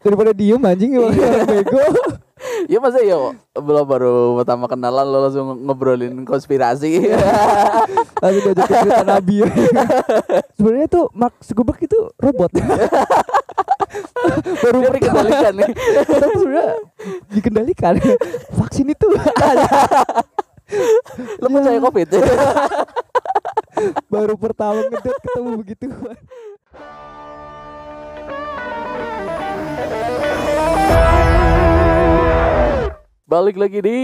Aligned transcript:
daripada 0.00 0.30
diem 0.32 0.60
anjing 0.64 0.96
orang 0.96 1.16
bego. 1.50 1.80
Ya 2.72 2.80
masa 2.80 3.04
ya 3.04 3.16
belum 3.52 3.84
baru 3.84 4.40
pertama 4.40 4.64
kenalan 4.64 5.04
lo 5.04 5.28
langsung 5.28 5.60
ngobrolin 5.60 6.24
konspirasi. 6.24 7.04
langsung 8.24 8.42
diajak 8.48 8.68
cerita 8.68 9.04
nabi. 9.04 9.44
Sebenarnya 10.56 10.88
tuh 10.88 11.04
Mark 11.12 11.36
Zuckerberg 11.44 11.80
itu 11.84 11.98
robot. 12.16 12.48
Baru 14.64 14.78
Dia 14.80 14.92
dikendalikan 14.96 15.52
nih. 15.52 15.70
tapi 16.08 16.34
sebenarnya 16.40 16.74
dikendalikan. 17.28 17.94
Vaksin 18.56 18.88
itu. 18.88 19.08
Lo 21.44 21.46
percaya 21.50 21.80
covid? 21.82 22.08
baru 24.12 24.34
pertama 24.36 24.82
ngedot 24.92 25.16
ketemu 25.24 25.50
begitu 25.56 25.86
Balik 33.30 33.54
lagi 33.54 33.78
di 33.78 33.98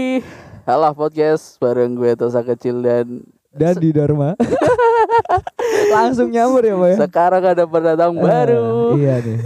Halah 0.63 0.91
Podcast 0.91 1.59
bareng 1.59 1.93
gue 1.93 2.15
Tosa 2.15 2.39
Kecil 2.41 2.79
dan 2.79 3.27
dan 3.51 3.75
di 3.75 3.91
Dharma 3.91 4.37
langsung 5.93 6.29
nyamur 6.29 6.61
ya 6.61 6.75
pak 6.75 6.87
ya 6.87 6.97
sekarang 7.01 7.43
ada 7.43 7.63
pendatang 7.65 8.13
baru. 8.15 8.93
Eh, 8.93 9.01
iya 9.01 9.15
nih 9.17 9.39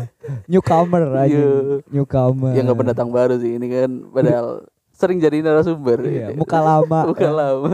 newcomer 0.48 1.04
aja 1.16 1.26
Iya. 1.28 1.50
newcomer 1.88 2.52
Ya 2.52 2.62
nggak 2.62 2.78
pendatang 2.78 3.10
baru 3.10 3.36
sih 3.38 3.56
ini 3.56 3.68
kan 3.68 3.90
padahal 4.08 4.48
sering 4.92 5.18
jadi 5.18 5.42
narasumber. 5.42 5.98
iya, 6.04 6.30
ini. 6.30 6.38
muka 6.38 6.60
lama 6.60 7.00
Muka 7.10 7.30
lama. 7.32 7.74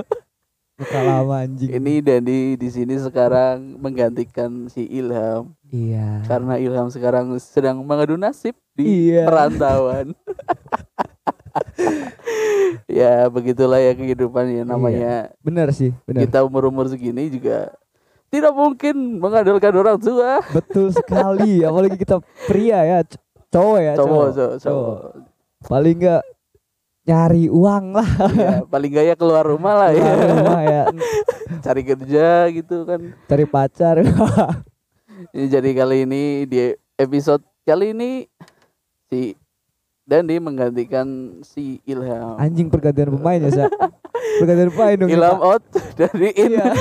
muka 0.78 1.00
lama 1.02 1.36
anjing 1.42 1.74
Ini 1.74 1.94
Dandi 2.00 2.40
di 2.56 2.70
sini 2.70 2.96
sekarang 2.96 3.76
menggantikan 3.76 4.70
si 4.70 4.86
Ilham 4.86 5.58
iya 5.68 6.22
karena 6.24 6.56
Ilham 6.56 6.88
sekarang 6.88 7.34
sedang 7.36 7.82
mengadu 7.82 8.16
nasib 8.16 8.54
di 8.72 9.12
Iya. 9.12 9.26
perantauan. 9.26 10.14
ya 13.00 13.28
begitulah 13.28 13.78
ya 13.78 13.94
kehidupan 13.94 14.46
ya 14.52 14.64
namanya 14.64 15.32
bener 15.40 15.70
sih 15.72 15.92
bener 16.04 16.26
kita 16.26 16.42
umur 16.42 16.68
umur 16.68 16.88
segini 16.88 17.28
juga 17.28 17.72
tidak 18.28 18.52
mungkin 18.52 19.24
mengandalkan 19.24 19.72
orang 19.72 19.98
tua. 19.98 20.44
betul 20.52 20.92
sekali 20.98 21.64
apalagi 21.64 21.96
kita 21.96 22.20
pria 22.44 22.84
ya 22.84 23.00
cowok 23.48 23.80
ya 23.80 23.94
Cowok, 23.96 24.26
cowok, 24.30 24.56
cowok. 24.60 24.98
paling 25.64 25.96
enggak 25.96 26.24
nyari 27.08 27.48
uang 27.48 27.96
lah 27.96 28.10
Ya, 28.36 28.52
paling 28.68 28.92
gaya 28.92 29.16
keluar 29.16 29.48
rumah 29.48 29.80
lah 29.80 29.92
ya. 29.96 30.04
Keluar 30.04 30.28
rumah 30.36 30.62
ya 30.62 30.84
Cari 31.64 31.82
kerja 31.82 32.28
gitu 32.52 32.84
kan. 32.84 33.16
cari 33.24 33.46
pacar 33.48 34.04
Ini 35.32 35.46
jadi 35.48 35.70
kali 35.72 36.04
ini 36.04 36.24
di 36.44 36.60
episode 36.94 37.40
kali 37.64 37.96
ini 37.96 38.28
si 39.08 39.40
Dandi 40.08 40.40
menggantikan 40.40 41.04
si 41.44 41.84
Ilham. 41.84 42.40
anjing 42.40 42.68
pergantian 42.68 43.12
pemain 43.12 43.38
ya 43.38 43.52
sa 43.52 43.66
pergantian 44.40 44.72
pemain 44.72 44.96
dong 44.98 45.10
ya, 45.10 45.20
Ilham 45.20 45.40
out 45.42 45.64
dari 46.00 46.32
in. 46.32 46.50
Iya. 46.54 46.66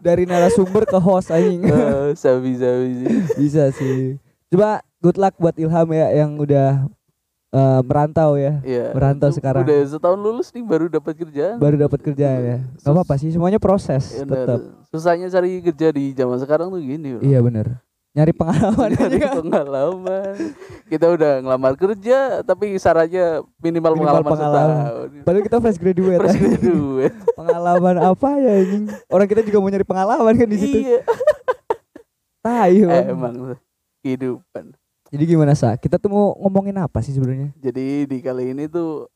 dari 0.00 0.24
narasumber 0.24 0.84
ke 0.84 0.94
host 0.96 1.28
anjing 1.28 1.64
Eh, 1.64 2.14
sabi 2.14 2.54
sabi 2.54 2.88
sih. 2.96 3.08
bisa 3.36 3.62
sih 3.72 4.14
coba 4.46 4.78
good 4.98 5.16
luck 5.16 5.34
buat 5.36 5.56
Ilham 5.56 5.90
ya 5.90 6.06
yang 6.14 6.36
udah 6.36 6.86
eh, 7.50 7.80
merantau 7.82 8.34
ya 8.34 8.62
Iya. 8.62 8.92
Merantau 8.92 9.30
sekarang. 9.30 9.66
Udah 9.66 9.80
setahun 9.84 10.18
lulus 10.18 10.48
nih 10.50 10.62
baru 10.62 10.86
dapat 10.86 11.14
kerjaan. 11.16 11.58
baru 11.58 11.76
dapat 11.80 11.98
kerjaan 12.00 12.40
ya 12.40 12.58
nggak 12.78 12.94
apa-apa 12.94 13.14
sih 13.16 13.28
semuanya 13.28 13.58
proses 13.58 14.14
Ya, 14.14 14.22
tetap 14.22 14.60
Susahnya 14.86 15.26
cari 15.26 15.58
kerja 15.60 15.90
di 15.90 16.10
zaman 16.12 16.34
sekarang 16.36 16.66
tuh 16.68 16.78
gini. 16.78 17.14
bro. 17.14 17.22
iya 17.22 17.38
bener 17.38 17.82
nyari 18.10 18.32
pengalaman 18.34 18.90
Nyari 18.98 19.14
juga. 19.16 19.28
pengalaman. 19.38 20.34
Kita 20.84 21.06
udah 21.08 21.32
ngelamar 21.40 21.72
kerja 21.74 22.18
tapi 22.42 22.74
syaratnya 22.74 23.46
minimal, 23.56 23.94
Minimal 23.94 24.02
pengalaman, 24.18 24.30
pengalaman. 24.30 24.66
setahun. 24.66 25.08
Padahal 25.22 25.44
kita 25.44 25.56
fresh 25.58 25.78
graduate. 25.78 26.18
Fresh 26.18 26.38
graduate. 26.38 27.14
pengalaman 27.38 27.94
apa 28.00 28.28
ya 28.36 28.52
anjing? 28.56 28.84
Orang 29.06 29.26
kita 29.26 29.40
juga 29.40 29.58
mau 29.58 29.70
nyari 29.70 29.86
pengalaman 29.86 30.34
kan 30.34 30.48
di 30.48 30.58
situ. 30.58 30.78
Iya. 30.84 31.00
Tai, 32.44 32.72
Bang. 32.82 33.04
Emang 33.06 33.34
kehidupan. 34.00 34.64
Jadi 35.10 35.22
gimana 35.26 35.52
sa? 35.52 35.74
Kita 35.74 35.98
tuh 35.98 36.08
mau 36.08 36.26
ngomongin 36.36 36.74
apa 36.76 36.98
sih 37.00 37.10
sebenarnya? 37.10 37.52
Jadi 37.56 38.06
di 38.06 38.18
kali 38.18 38.50
ini 38.50 38.66
tuh 38.66 39.06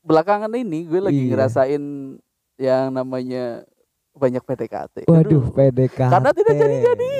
belakangan 0.00 0.50
ini 0.50 0.82
gue 0.82 0.98
lagi 0.98 1.18
Iya. 1.20 1.30
ngerasain 1.30 1.82
yang 2.56 2.88
namanya 2.88 3.62
banyak 4.16 4.40
PDKT. 4.40 5.04
Waduh, 5.04 5.20
Aduh. 5.20 5.44
PDKT. 5.52 6.08
Karena 6.08 6.30
tidak 6.32 6.54
jadi-jadi. 6.56 7.12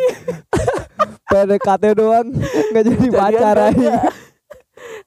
PDKT 1.37 1.85
doang 1.93 2.27
nggak 2.73 2.85
jadi 2.89 2.97
Jadian 2.97 3.13
pacar 3.13 3.57
kagak. 3.57 3.69
anjing. 3.69 4.15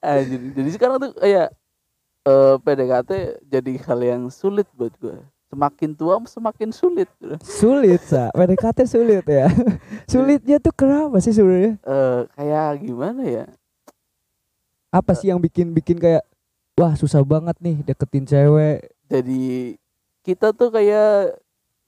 Ah, 0.00 0.18
jadi, 0.22 0.46
jadi 0.54 0.70
sekarang 0.74 0.96
tuh 1.02 1.12
kayak 1.18 1.48
eh, 2.24 2.54
PDKT 2.62 3.10
jadi 3.44 3.72
hal 3.84 4.00
yang 4.00 4.22
sulit 4.30 4.66
buat 4.78 4.94
gue. 5.02 5.18
Semakin 5.50 5.90
tua 5.98 6.14
semakin 6.30 6.70
sulit. 6.70 7.10
Sulit 7.42 7.98
sa, 8.06 8.30
PDKT 8.30 8.86
sulit 8.86 9.26
ya. 9.26 9.50
Sulitnya 10.10 10.62
tuh 10.62 10.70
kenapa 10.70 11.18
sih 11.18 11.34
sebenarnya? 11.34 11.74
Eh, 11.82 12.20
kayak 12.38 12.86
gimana 12.86 13.22
ya? 13.26 13.44
Apa 14.94 15.18
sih 15.18 15.30
yang 15.30 15.42
bikin 15.42 15.74
bikin 15.74 15.98
kayak 15.98 16.22
wah 16.78 16.94
susah 16.94 17.22
banget 17.26 17.58
nih 17.58 17.82
deketin 17.82 18.24
cewek? 18.30 18.94
Jadi 19.10 19.74
kita 20.22 20.54
tuh 20.54 20.70
kayak 20.70 21.34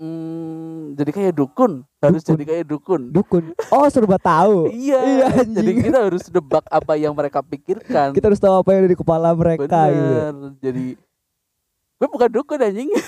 hmm, 0.03 0.99
jadi 0.99 1.11
kayak 1.15 1.33
dukun. 1.39 1.73
Harus 2.03 2.27
Dukun. 2.27 2.33
jadi 2.35 2.45
kayak 2.51 2.65
dukun. 2.67 3.03
Dukun. 3.15 3.45
Oh, 3.71 3.87
serba 3.87 4.19
tahu. 4.19 4.67
Iya, 4.75 4.99
Iya, 4.99 5.27
jadi 5.47 5.71
kita 5.79 5.99
harus 6.11 6.27
nebak 6.27 6.67
apa 6.67 6.93
yang 6.99 7.15
mereka 7.15 7.39
pikirkan. 7.41 8.11
Kita 8.11 8.27
harus 8.27 8.43
tahu 8.43 8.59
apa 8.59 8.69
yang 8.75 8.81
ada 8.83 8.91
di 8.91 8.99
kepala 8.99 9.31
mereka 9.33 9.81
gitu. 9.89 10.03
Bener. 10.03 10.35
Jadi 10.59 10.87
gue 12.03 12.09
bukan 12.11 12.31
dukun 12.35 12.59
anjing. 12.59 12.91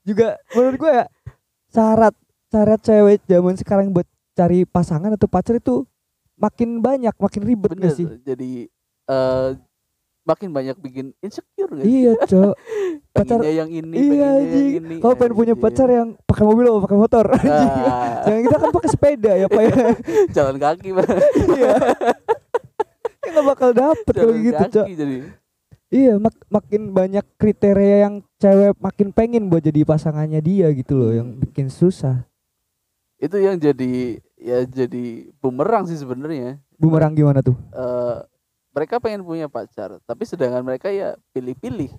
juga 0.00 0.34
menurut 0.56 0.76
gue 0.80 0.90
ya 0.90 1.06
syarat 1.70 2.14
syarat 2.50 2.80
cewek 2.82 3.20
zaman 3.30 3.54
sekarang 3.54 3.86
buat 3.94 4.08
cari 4.34 4.66
pasangan 4.66 5.14
atau 5.14 5.28
pacar 5.30 5.60
itu 5.60 5.86
makin 6.34 6.80
banyak 6.80 7.14
makin 7.14 7.42
ribet 7.46 7.70
Bener. 7.76 7.92
gak 7.92 7.94
sih 7.94 8.06
Jadi 8.26 8.66
eh 9.06 9.48
makin 10.22 10.48
banyak 10.48 10.76
bikin 10.76 11.06
insecure 11.18 11.72
sih? 11.74 11.84
iya 11.84 12.12
cok 12.30 12.54
pacar 13.10 13.40
yang 13.42 13.66
ini, 13.66 13.96
iya 13.96 14.30
yang 14.38 14.84
ini. 14.84 14.96
kalau 14.98 15.14
pengen 15.14 15.34
punya 15.34 15.54
pacar 15.54 15.88
yang 15.88 16.08
pakai 16.22 16.44
mobil 16.44 16.64
atau 16.66 16.80
pakai 16.80 16.98
motor 16.98 17.26
Ah, 17.42 18.22
jangan 18.22 18.40
kita 18.42 18.56
kan 18.56 18.70
pakai 18.70 18.88
sepeda 18.88 19.32
ya 19.34 19.46
pak 19.46 19.62
ya 19.62 19.74
jalan 20.36 20.56
kaki, 20.56 20.88
Pak. 20.92 21.06
iya 21.50 21.74
Ya 23.22 23.46
bakal 23.46 23.70
dapet 23.70 24.10
kalau 24.12 24.34
gitu 24.34 24.58
cok 24.58 24.84
kaki 24.84 24.94
jadi. 24.96 25.16
iya 25.88 26.14
mak- 26.16 26.46
makin 26.48 26.90
banyak 26.90 27.22
kriteria 27.34 27.96
yang 28.04 28.14
cewek 28.36 28.74
makin 28.76 29.08
pengen 29.10 29.46
buat 29.46 29.60
jadi 29.60 29.84
pasangannya 29.84 30.40
dia 30.40 30.66
gitu 30.72 30.94
loh 30.94 31.10
yang 31.12 31.28
Hmm. 31.28 31.40
bikin 31.40 31.66
susah 31.66 32.26
Itu 33.16 33.36
yang 33.36 33.54
jadi 33.54 34.16
ya 34.34 34.64
jadi 34.64 35.04
bumerang 35.36 35.84
sih 35.84 35.94
sebenarnya. 35.94 36.56
bumerang 36.74 37.12
gimana 37.12 37.38
tuh 37.38 37.52
Eh 37.70 38.16
mereka 38.70 38.96
pengen 38.96 39.20
punya 39.20 39.46
pacar, 39.46 39.98
tapi 40.00 40.22
sedangkan 40.22 40.62
mereka 40.62 40.88
ya 40.88 41.14
pilih-pilih. 41.30 41.90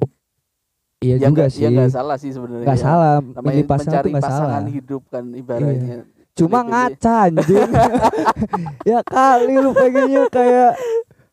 iya 0.99 1.15
ya 1.15 1.27
juga 1.27 1.43
nggak- 1.43 1.51
sih 1.51 1.61
Ya 1.61 1.69
nggak 1.69 1.91
salah 1.91 2.15
sih 2.15 2.29
sebenarnya. 2.29 2.63
nggak 2.63 2.77
ya. 2.77 2.83
salah 2.83 3.13
Namanya 3.17 3.41
milih 3.47 3.65
pasangan 3.65 3.89
mencari 3.89 4.09
nggak 4.09 4.21
salah 4.21 4.37
pasangan 4.39 4.65
hidup 4.67 5.01
kan 5.07 5.23
ibaratnya. 5.31 5.97
cuma 6.31 6.59
Pilih-pilih. 6.59 6.71
ngaca 6.71 7.13
anjing 7.21 7.69
ya 8.89 8.99
kali 9.03 9.53
lu 9.57 9.71
pengennya 9.73 10.23
kayak 10.29 10.71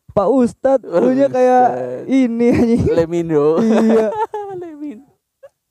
Pak 0.09 0.27
Ustadz 0.27 0.83
lu 0.83 1.09
nya 1.11 1.27
kayak 1.27 1.67
ini 2.05 2.47
anjing 2.51 2.83
Lemino. 2.89 3.61
iya 3.61 4.09
Lemin. 4.59 5.05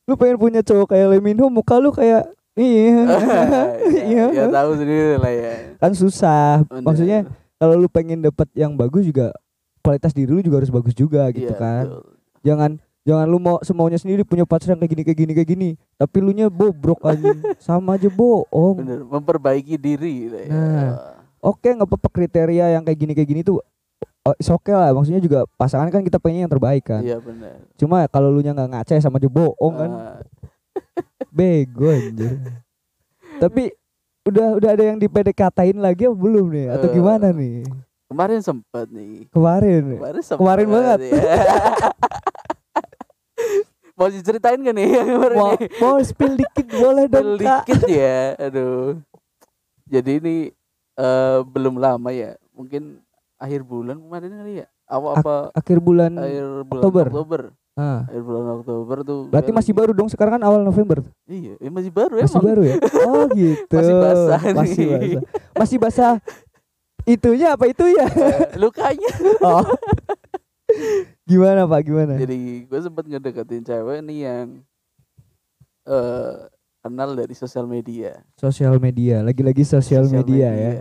lu 0.05 0.15
pengen 0.15 0.39
punya 0.39 0.61
cowok 0.63 0.89
kayak 0.89 1.07
Leminho 1.13 1.47
muka 1.49 1.77
lu 1.77 1.91
kayak 1.91 2.25
iya 2.57 3.03
ya, 3.05 3.67
Iya. 3.85 4.25
ya 4.33 4.45
tahu 4.49 4.71
sendiri 4.75 5.15
lah 5.17 5.31
ya. 5.31 5.55
kan 5.77 5.93
susah 5.93 6.63
maksudnya 6.79 7.27
kalau 7.55 7.75
lu 7.75 7.87
pengen 7.87 8.19
dapet 8.21 8.47
yang 8.53 8.73
bagus 8.73 9.05
juga 9.05 9.31
kualitas 9.89 10.13
diri 10.13 10.29
lu 10.29 10.41
juga 10.41 10.61
harus 10.61 10.69
bagus 10.69 10.93
juga 10.93 11.25
gitu 11.31 11.49
Iya, 11.49 11.57
kan 11.57 11.85
betul. 11.87 12.03
jangan 12.43 12.71
jangan 13.03 13.25
lu 13.27 13.39
mau 13.39 13.57
semaunya 13.61 13.97
sendiri 13.97 14.21
punya 14.21 14.45
pacar 14.45 14.71
yang 14.71 14.79
kayak 14.79 14.93
gini 14.93 15.03
kayak 15.03 15.19
gini 15.19 15.33
kayak 15.33 15.49
gini 15.49 15.69
tapi 15.95 16.17
lu 16.19 16.31
nya 16.31 16.47
bobrok 16.47 17.01
anjing 17.03 17.41
sama 17.59 17.97
aja 17.97 18.07
bohong 18.07 18.77
Bener, 18.79 19.01
memperbaiki 19.03 19.75
diri 19.75 20.29
lah 20.29 20.43
ya. 20.43 20.51
Nah. 20.51 20.93
oke 21.41 21.65
nggak 21.67 21.89
apa-apa 21.89 22.09
kriteria 22.11 22.67
yang 22.71 22.85
kayak 22.85 22.99
gini 22.99 23.13
kayak 23.13 23.29
gini 23.29 23.41
tuh 23.41 23.65
oh, 24.23 24.35
it's 24.35 24.47
okay 24.47 24.71
lah 24.71 24.93
maksudnya 24.93 25.19
juga 25.19 25.49
pasangan 25.55 25.89
kan 25.89 26.05
kita 26.05 26.21
pengen 26.21 26.45
yang 26.45 26.53
terbaik 26.53 26.85
kan 26.85 27.01
Iya 27.01 27.17
benar. 27.17 27.65
cuma 27.75 28.05
kalau 28.07 28.29
lu 28.29 28.39
nya 28.39 28.53
nggak 28.53 28.69
ngaca 28.71 28.93
sama 28.99 29.17
aja 29.17 29.27
bohong 29.27 29.75
kan 29.75 29.91
Ah, 29.91 30.21
bego 31.31 31.89
anjir 31.89 32.37
tapi 33.39 33.73
udah 34.23 34.61
udah 34.61 34.71
ada 34.71 34.85
yang 34.85 34.97
di 34.97 35.07
PDKT-in 35.07 35.79
lagi 35.79 36.05
apa 36.05 36.13
belum 36.13 36.47
nih 36.51 36.67
atau 36.71 36.89
Eh. 36.89 36.93
gimana 36.93 37.27
nih 37.31 37.65
kemarin 38.09 38.41
sempat 38.41 38.89
nih. 38.89 39.29
kemarin 39.29 39.85
Kemarin 39.95 40.23
sempat. 40.23 40.41
Kemarin 40.41 40.67
banget. 40.67 40.99
ya. 41.07 41.13
Mau 43.93 44.07
diceritain 44.07 44.55
gak 44.57 44.73
nih 44.73 44.87
yang 44.89 45.09
kemarin 45.17 45.37
mau, 45.37 45.51
nih? 45.53 45.69
mau 45.77 45.97
spill 45.99 46.39
dikit 46.39 46.67
boleh 46.71 47.05
dong 47.05 47.35
kak 47.37 47.67
Dikit 47.67 47.83
ya. 47.85 48.39
Aduh. 48.39 49.03
Jadi 49.85 50.11
ini 50.17 50.37
eh 50.95 51.39
belum 51.43 51.77
lama 51.77 52.11
ya 52.11 52.35
mungkin 52.51 53.03
akhir 53.37 53.63
bulan 53.63 53.99
kemarin 53.99 54.35
kali 54.35 54.53
ya 54.57 54.67
awal 54.85 55.15
Ak- 55.15 55.23
apa 55.23 55.35
Akhir 55.53 55.79
bulan 55.79 56.15
akhir 56.15 56.43
bulan 56.65 56.79
Oktober. 56.81 57.05
Oktober 57.09 57.41
ah. 57.75 58.03
akhir 58.05 58.23
bulan 58.23 58.47
Oktober 58.57 58.97
tuh 59.03 59.21
Berarti 59.31 59.51
masih 59.51 59.73
baru 59.73 59.93
dong 59.93 60.07
sekarang 60.07 60.39
kan 60.39 60.45
awal 60.45 60.63
November. 60.63 61.03
iya 61.25 61.55
eh, 61.57 61.67
masih 61.69 61.91
baru 61.91 62.19
Masih 62.19 62.35
emang 62.35 62.47
baru 62.47 62.63
ya? 62.65 62.77
Oh 63.03 63.25
gitu. 63.31 63.75
Masih 63.79 63.95
basah 63.97 64.41
Masih 64.53 64.85
basah. 64.87 65.23
Masih 65.55 65.77
basah. 65.79 66.13
Itunya 67.09 67.57
apa 67.57 67.65
itu 67.65 67.89
ya? 67.89 68.05
Eh, 68.05 68.61
lukanya 68.61 69.09
Oh. 69.49 69.65
Gimana 71.25 71.65
Pak? 71.65 71.81
Gimana? 71.81 72.21
jadi 72.21 72.37
gue 72.69 72.81
sempet 72.81 73.09
ngedeketin 73.09 73.65
cewek 73.65 74.05
nih 74.05 74.19
yang 74.29 74.47
eh 75.89 76.35
kenal 76.79 77.17
dari 77.17 77.33
sosial 77.33 77.65
media 77.65 78.21
Sosial 78.37 78.77
media, 78.77 79.25
lagi-lagi 79.25 79.65
sosial 79.65 80.05
media, 80.07 80.53
ya. 80.53 80.73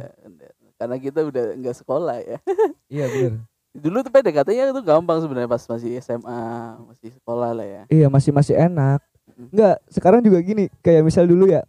karena 0.75 0.95
kita 0.99 1.23
udah 1.23 1.55
nggak 1.57 1.75
sekolah 1.79 2.19
ya 2.21 2.37
Iya 2.93 3.05
benar. 3.07 3.33
dulu 3.73 3.97
tuh 4.03 4.11
PDKT-nya 4.11 4.63
itu 4.69 4.81
gampang 4.83 5.17
sebenarnya 5.23 5.47
pas 5.47 5.63
masih 5.63 5.97
SMA 5.97 6.43
masih 6.83 7.09
sekolah 7.15 7.55
lah 7.55 7.65
ya 7.65 7.81
Iya 7.87 8.07
masih 8.11 8.31
masih 8.35 8.55
enak. 8.57 8.99
Enggak, 9.37 9.77
sekarang 9.87 10.19
juga 10.25 10.41
gini, 10.41 10.65
kayak 10.81 11.05
misal 11.05 11.29
dulu 11.29 11.45
ya. 11.45 11.61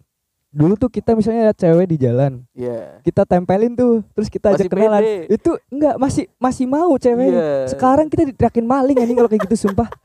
Dulu 0.48 0.80
tuh 0.80 0.88
kita 0.88 1.12
misalnya 1.12 1.52
lihat 1.52 1.58
cewek 1.60 1.86
di 1.92 1.96
jalan, 2.00 2.40
Iya 2.56 3.04
kita 3.04 3.28
tempelin 3.28 3.76
tuh, 3.76 4.00
terus 4.16 4.32
kita 4.32 4.56
ajak 4.56 4.64
Masih 4.64 4.72
kenalan. 4.72 5.02
pede. 5.04 5.16
Itu 5.36 5.50
enggak 5.68 5.94
masih 6.00 6.24
masih 6.40 6.64
mau 6.64 6.92
cewek. 6.96 7.28
Iya. 7.36 7.68
Sekarang 7.68 8.08
kita 8.08 8.24
diterakin 8.32 8.64
maling 8.64 8.96
anjing 8.96 9.16
kalau 9.16 9.28
kayak 9.28 9.44
gitu 9.44 9.68
sumpah. 9.68 9.88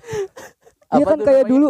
Iya 0.93 1.09
kan 1.09 1.25
kayak 1.25 1.49
namanya? 1.49 1.49
dulu 1.49 1.69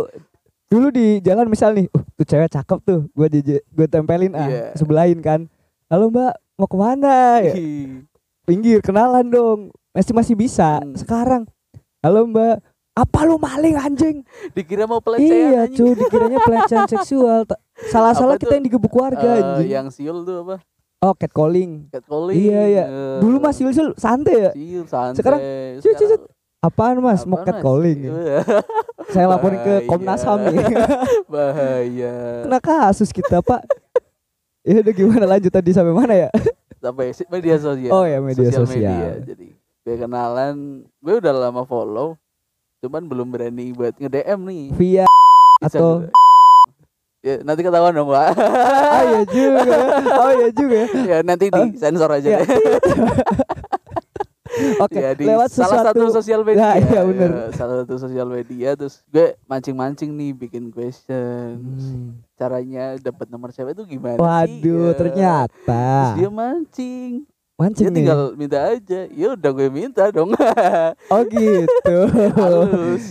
dulu 0.67 0.87
di 0.91 1.23
jalan 1.23 1.47
misal 1.47 1.71
nih, 1.71 1.87
uh, 1.95 2.03
tuh 2.19 2.27
cewek 2.27 2.51
cakep 2.51 2.79
tuh, 2.83 3.07
gua 3.15 3.31
di 3.31 3.39
gue 3.55 3.87
tempelin 3.87 4.35
ah, 4.35 4.51
Iya. 4.51 4.63
sebelahin 4.75 5.23
kan. 5.23 5.47
Halo 5.87 6.11
Mbak, 6.11 6.33
mau 6.59 6.67
ke 6.67 6.75
mana? 6.75 7.39
Ya, 7.39 7.55
pinggir 8.43 8.83
kenalan 8.83 9.23
dong. 9.31 9.71
Masih 9.95 10.11
masih 10.11 10.35
bisa. 10.35 10.83
Hmm. 10.83 10.91
Sekarang, 10.99 11.47
halo 12.03 12.27
Mbak, 12.27 12.59
apa 12.93 13.19
lu 13.23 13.39
maling 13.39 13.79
anjing? 13.79 14.27
dikira 14.51 14.83
mau 14.83 14.99
pelecehan 14.99 15.31
iya, 15.31 15.61
cuy, 15.71 15.95
dikiranya 15.95 16.39
pelecehan 16.43 16.85
seksual. 16.91 17.47
Salah-salah 17.85 18.35
kita 18.35 18.47
tuh? 18.47 18.55
yang 18.55 18.65
digebuk 18.65 18.93
warga 18.93 19.19
Eh, 19.25 19.39
anjing. 19.39 19.69
yang 19.69 19.87
siul 19.89 20.21
tuh 20.21 20.41
apa 20.41 20.55
Oh, 20.99 21.11
catcalling. 21.11 21.89
catcalling 21.89 22.37
Iya, 22.37 22.61
iya. 22.65 22.83
eh, 22.85 23.19
Dulu 23.19 23.37
masih 23.37 23.67
usul 23.67 23.91
santai 23.93 24.35
ya. 24.39 24.51
siul 24.51 24.85
santai 24.85 25.17
Sekarang, 25.17 25.39
cut, 25.77 25.93
cut, 25.93 26.09
cut. 26.09 26.21
Apaan 26.59 26.95
Mas? 26.97 27.21
Mau 27.21 27.35
apaan, 27.35 27.43
Mas? 27.43 27.47
catcalling? 27.49 27.99
ya? 27.99 28.11
Saya 29.11 29.25
laporin 29.27 29.59
ke. 29.59 29.73
Komnas 29.83 30.23
HAM 30.23 30.39
nih. 30.47 30.63
bahaya 31.33 32.13
Kena 32.41 32.59
kasus 32.59 33.09
kita, 33.09 33.41
Pak. 33.41 33.67
Ya 34.63 34.79
udah 34.79 34.93
gimana 34.93 35.25
lanjut 35.27 35.51
tadi 35.51 35.69
sampai 35.69 35.91
mana 35.91 36.15
ya? 36.17 36.29
sampai 36.79 37.11
media 37.29 37.55
sosial 37.55 37.91
Oh 37.91 38.03
ya, 38.03 38.19
media 38.19 38.47
sosial. 38.49 39.23
jadi 39.23 39.55
gue 39.55 39.95
kenalan 39.97 40.55
gue 40.97 41.13
udah 41.15 41.31
lama 41.33 41.63
follow 41.63 42.15
cuman 42.79 43.03
belum 43.03 43.27
berani 43.29 43.71
buat 43.71 43.91
nge 43.93 44.07
DM 44.09 44.39
nih 44.41 44.63
Via 44.71 45.07
atau 45.61 46.03
gitu. 46.03 46.11
Ya 47.23 47.39
nanti 47.41 47.61
ketahuan 47.61 47.91
dong 47.91 48.07
pak 48.07 48.35
Oh 48.35 49.03
iya 49.07 49.21
juga. 49.25 49.61
Oh 50.13 50.31
iya 50.35 50.49
juga. 50.51 50.79
ya 50.93 51.17
nanti 51.21 51.47
di 51.47 51.61
sensor 51.73 52.11
aja 52.11 52.27
Ya. 52.29 52.39
deh 52.39 52.47
Oke, 54.77 55.01
Ya, 55.01 55.17
di 55.17 55.25
lewat 55.25 55.49
salah 55.49 55.81
sesuatu 55.81 55.97
satu 56.05 56.13
sosial 56.13 56.45
media 56.45 56.61
Nah, 56.61 56.75
iya, 56.77 57.01
ya, 57.01 57.49
salah 57.49 57.75
satu 57.81 57.97
sosial 57.97 58.27
media 58.29 58.77
terus 58.77 59.01
gue 59.07 59.33
mancing-mancing 59.43 60.13
nih 60.13 60.29
bikin 60.31 60.69
question 60.69 61.57
Hmm. 61.73 62.21
caranya 62.35 62.93
dapat 62.99 63.25
nomor 63.27 63.49
cewek 63.49 63.73
itu 63.73 63.83
gimana 63.89 64.13
sih 64.13 64.61
Waduh, 64.61 64.85
Ya. 64.85 64.93
ternyata 64.93 65.57
terus 65.65 66.11
dia 66.13 66.29
mancing 66.29 67.11
mancing 67.63 67.87
nih. 67.87 67.95
tinggal 68.03 68.21
minta 68.35 68.59
aja 68.67 68.99
ya 69.07 69.27
udah 69.33 69.51
gue 69.55 69.69
minta 69.71 70.03
dong 70.11 70.35
Oh 71.13 71.21
gitu. 71.23 71.97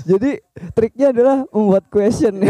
Jadi 0.04 0.30
triknya 0.72 1.10
adalah 1.10 1.48
membuat 1.48 1.88
question. 1.88 2.44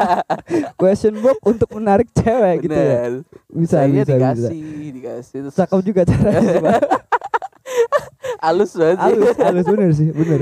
question 0.80 1.20
box 1.20 1.36
untuk 1.44 1.68
menarik 1.72 2.08
cewek 2.10 2.64
gitu 2.64 2.72
ya. 2.72 3.12
Bener. 3.12 3.12
Bisa, 3.52 3.76
Saya 3.82 3.88
bisa, 3.88 4.00
bisa. 4.00 4.14
dikasih 4.16 4.62
dikasih 4.90 5.38
terus 5.44 5.54
Cakep 5.54 5.80
juga 5.84 6.00
caranya. 6.02 6.54
Pak. 6.60 6.80
halus 8.44 8.72
banget 8.72 8.96
sih. 8.96 9.04
halus, 9.08 9.36
halus 9.36 9.66
bener 9.66 9.90
sih, 9.92 10.08
bener. 10.10 10.40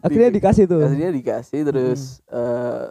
Akhirnya 0.00 0.28
Di- 0.30 0.36
dikasih 0.38 0.64
tuh. 0.66 0.82
Akhirnya 0.82 1.10
dikasih 1.10 1.60
terus 1.66 2.00
eh, 2.26 2.82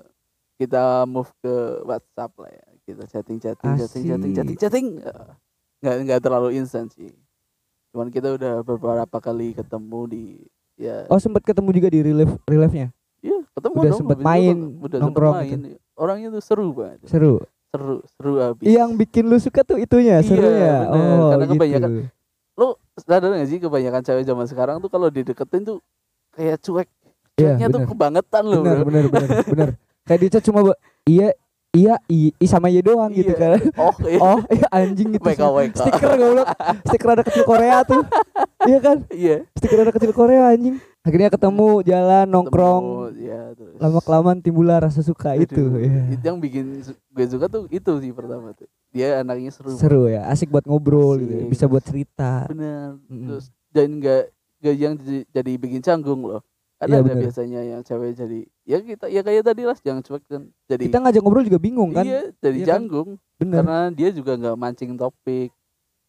kita 0.55 1.07
move 1.07 1.31
ke 1.39 1.55
WhatsApp 1.83 2.31
lah 2.35 2.51
ya 2.51 2.65
kita 2.83 3.03
chatting 3.05 3.37
chatting 3.37 3.71
chatting 3.77 4.03
chatting 4.03 4.31
chatting 4.33 4.57
chatting 4.57 4.87
nggak 5.79 5.95
nggak 6.03 6.19
terlalu 6.19 6.57
instan 6.57 6.89
sih 6.89 7.13
cuman 7.89 8.07
kita 8.09 8.37
udah 8.37 8.53
beberapa 8.61 9.17
kali 9.17 9.53
ketemu 9.53 9.99
di 10.07 10.23
ya 10.77 11.09
Oh 11.09 11.17
sempat 11.17 11.41
ketemu 11.41 11.69
juga 11.73 11.87
di 11.89 11.99
relief 12.01 12.31
reliefnya. 12.45 12.93
iya 13.19 13.39
ketemu 13.51 13.75
udah 13.75 13.89
dong 13.89 13.99
sempet 13.99 14.17
itu 14.17 14.25
main, 14.25 14.57
udah 14.79 14.97
sempet 14.97 15.01
nongkrong 15.03 15.35
main 15.35 15.59
orangnya 15.97 16.27
tuh 16.31 16.41
seru 16.41 16.67
banget 16.71 17.03
Seru. 17.05 17.43
seru 17.69 17.95
seru 18.07 18.33
habis 18.39 18.65
Yang 18.65 18.89
bikin 18.97 19.23
lu 19.27 19.37
suka 19.37 19.61
tuh 19.61 19.77
itunya, 19.77 20.21
Iya, 20.21 20.25
serunya. 20.25 20.73
bener. 20.87 21.17
Oh, 21.17 21.29
Karena 21.29 21.45
gitu. 21.45 21.53
kebanyakan 21.53 21.91
lo 22.55 22.67
sadar 22.99 23.29
gak 23.31 23.47
sih 23.47 23.57
kebanyakan 23.57 24.01
cewek 24.03 24.23
zaman 24.25 24.45
sekarang 24.45 24.75
tuh 24.79 24.89
kalau 24.89 25.07
dideketin 25.07 25.61
tuh 25.63 25.77
kayak 26.33 26.57
cuek 26.59 26.87
Iya, 27.35 27.55
cueknya 27.55 27.67
tuh 27.67 27.79
bener. 27.79 27.89
kebangetan 27.89 28.43
loh 28.43 28.61
bener, 28.63 28.83
bener, 28.83 29.05
bener, 29.07 29.29
bener. 29.45 29.69
Kayak 30.09 30.19
dia 30.25 30.41
cuma 30.41 30.59
iya, 31.05 31.29
iya, 31.71 31.95
i, 32.05 32.33
i 32.33 32.45
sama 32.45 32.67
iya 32.67 32.79
doang 32.79 33.09
gitu 33.09 33.29
Iya. 33.29 33.37
kan. 33.37 33.59
oh 33.77 33.93
iya 34.03 34.19
Oh, 34.25 34.39
iya 34.49 34.67
anjing 34.69 35.09
gitu. 35.11 35.23
WK 35.23 35.41
WK 35.41 35.75
Stiker 35.75 36.11
goblok. 36.13 36.47
Stiker 36.83 37.09
ada 37.11 37.23
kecil 37.23 37.43
Korea 37.43 37.77
tuh. 37.83 38.03
Iya 38.61 38.79
kan? 38.79 38.97
iya 39.09 39.37
Stiker 39.53 39.79
ada 39.81 39.91
kecil 39.91 40.11
Korea 40.11 40.49
anjing. 40.49 40.77
Akhirnya 40.99 41.29
ketemu, 41.29 41.79
jalan, 41.81 42.27
nongkrong. 42.27 42.85
Ketemu, 43.07 43.23
ya 43.23 43.41
terus 43.55 43.73
Lama 43.79 43.99
kelamaan 43.99 44.39
timbullah 44.39 44.77
rasa 44.81 44.99
suka 44.99 45.31
Aduh, 45.31 45.47
itu. 45.47 45.63
ya. 45.79 46.03
itu 46.11 46.23
yang 46.25 46.37
bikin 46.37 46.65
gue 46.83 47.25
suka 47.25 47.47
tuh 47.47 47.65
itu 47.69 47.91
sih 47.97 48.11
pertama 48.11 48.51
tuh 48.51 48.67
dia 48.89 49.17
anaknya 49.17 49.47
seru 49.49 49.71
Seru 49.71 50.03
ya, 50.05 50.27
asik 50.27 50.49
buat 50.49 50.65
ngobrol 50.65 51.17
gitu. 51.17 51.31
ya. 51.31 51.39
Asik. 51.39 51.49
Bisa 51.49 51.65
buat 51.65 51.81
cerita. 51.81 52.31
bener 52.45 52.99
Mm-mm. 53.05 53.25
terus 53.25 53.45
dan 53.69 53.87
nggak 53.95 54.23
nggak 54.59 54.75
yang 54.75 54.93
jadi, 54.97 55.19
jadi 55.31 55.51
bikin 55.55 55.79
canggung 55.79 56.19
loh 56.21 56.41
ada 56.75 56.89
Iya, 56.89 56.97
ada 56.97 57.03
bener. 57.05 57.21
biasanya 57.23 57.61
yang 57.65 57.81
cewek 57.81 58.11
jadi 58.13 58.39
ya 58.69 58.77
kita 58.79 59.05
ya 59.07 59.19
kayak 59.19 59.41
tadi 59.43 59.65
lah 59.65 59.73
yang 59.81 59.97
cuek 59.99 60.21
kan 60.23 60.45
jadi 60.63 60.83
Kita 60.85 60.97
ngajak 60.99 61.19
ngobrol 61.19 61.41
juga 61.41 61.57
bingung 61.57 61.89
kan? 61.89 62.05
iya 62.05 62.29
jadi 62.37 62.53
Iya 62.55 62.61
kan? 62.61 62.69
canggung 62.77 63.09
Bener. 63.35 63.55
karena 63.59 63.79
dia 63.89 64.09
juga 64.11 64.31
nggak 64.35 64.55
mancing 64.55 64.93
topik 64.93 65.49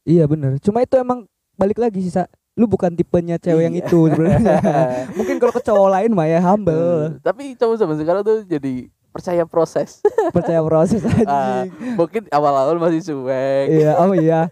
Iya 0.02 0.24
bener. 0.24 0.56
Cuma 0.58 0.80
itu 0.80 0.96
emang 0.96 1.28
balik 1.54 1.76
lagi 1.76 2.00
sih. 2.00 2.12
Lu 2.54 2.64
bukan 2.64 2.88
tipenya 2.90 3.36
cewek 3.36 3.62
yang 3.62 3.74
Iya. 3.74 3.84
itu 3.84 4.00
sebenarnya. 4.06 4.56
Mungkin 5.16 5.36
kalau 5.36 5.52
ke 5.52 5.62
cowok 5.62 5.88
lain 5.90 6.10
mah 6.10 6.24
ya 6.24 6.40
humble, 6.42 7.12
Eh, 7.12 7.20
tapi 7.20 7.52
cowok 7.52 7.76
zaman 7.78 7.96
sekarang 7.96 8.20
tuh 8.20 8.40
jadi 8.42 8.88
percaya 9.10 9.44
proses 9.44 10.00
percaya 10.36 10.60
proses 10.62 11.04
Ah, 11.22 11.64
anjing. 11.64 11.96
mungkin 11.96 12.22
awal-awal 12.30 12.78
masih 12.78 13.04
cuek 13.04 13.66
Iya, 13.68 13.92
oh 13.98 14.14
iya. 14.14 14.48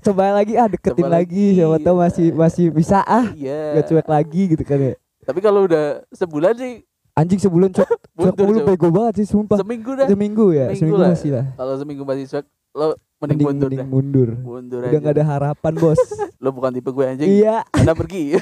Coba 0.00 0.32
lagi 0.32 0.54
ah 0.54 0.66
deketin 0.66 0.98
Coba 0.98 1.12
lagi, 1.14 1.28
lagi, 1.52 1.56
siapa 1.56 1.76
tahu 1.78 1.96
masih 1.98 2.26
masih 2.32 2.64
bisa 2.70 2.98
ah. 3.00 3.28
iya 3.32 3.76
Gak 3.76 3.92
cuek 3.92 4.08
lagi 4.08 4.42
gitu 4.48 4.62
kan 4.62 4.78
ya. 4.82 4.94
tapi 5.20 5.38
kalau 5.38 5.68
udah 5.68 6.00
sebulan 6.10 6.56
sih 6.56 6.87
Anjing 7.18 7.40
sebulan 7.40 7.70
cuek 7.72 7.90
mundur 8.16 8.34
mulu 8.40 8.58
Cok. 8.58 8.66
bego 8.68 8.88
banget 8.88 9.12
sih 9.16 9.26
sumpah. 9.28 9.58
seminggu 9.58 9.90
dah 9.92 10.06
Seminggu 10.06 10.46
ya, 10.50 10.66
Seminggu 10.68 10.78
seminggu 10.78 10.96
lah. 10.96 11.08
masih 11.12 11.30
lah. 11.32 11.44
kalau 11.52 11.74
seminggu 11.74 12.02
masih 12.04 12.24
cuek 12.26 12.46
lo 12.70 12.86
mending, 12.86 13.18
Mending 13.18 13.42
mundur 13.44 13.66
mending 13.66 13.80
dah 13.80 13.88
mundur. 13.88 14.28
mundur 14.38 14.80
Udah 14.80 14.88
aja 14.88 14.98
gak 15.00 15.12
ada 15.12 15.24
harapan, 15.26 15.72
Bos. 15.74 15.98
lo 16.38 16.48
bukan 16.48 16.70
tipe 16.70 16.88
gue 16.88 17.04
anjing 17.04 17.28
iya. 17.34 17.66
anda 17.72 17.92
pergi 17.92 18.22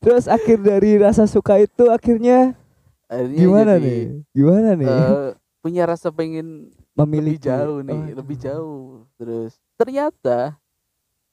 Terus 0.00 0.24
akhir 0.26 0.58
dari 0.58 0.96
rasa 0.96 1.24
suka 1.24 1.56
itu 1.58 1.88
akhirnya 1.88 2.56
akhirnya 3.04 3.36
gimana 3.36 3.72
jadi, 3.74 3.84
nih? 3.84 4.00
Gimana 4.32 4.68
nih? 4.72 4.88
eh, 4.88 5.30
punya 5.58 5.82
rasa 5.84 6.08
pengen 6.08 6.72
lebih 6.90 7.00
Memiliki 7.00 7.40
jauh 7.42 7.80
nih 7.80 7.96
Waduh. 8.02 8.16
lebih 8.16 8.36
jauh 8.38 8.84
terus 9.14 9.52
ternyata 9.74 10.56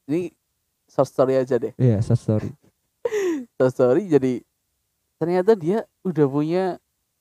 ini 0.06 0.32
short 0.86 1.08
story 1.08 1.36
aja 1.36 1.56
deh 1.56 1.72
Iya, 1.76 2.00
sorry. 2.04 2.52
short 3.54 3.72
story 3.74 4.04
jadi 4.06 4.44
ternyata 5.18 5.52
dia 5.54 5.78
udah 6.02 6.26
punya 6.26 6.64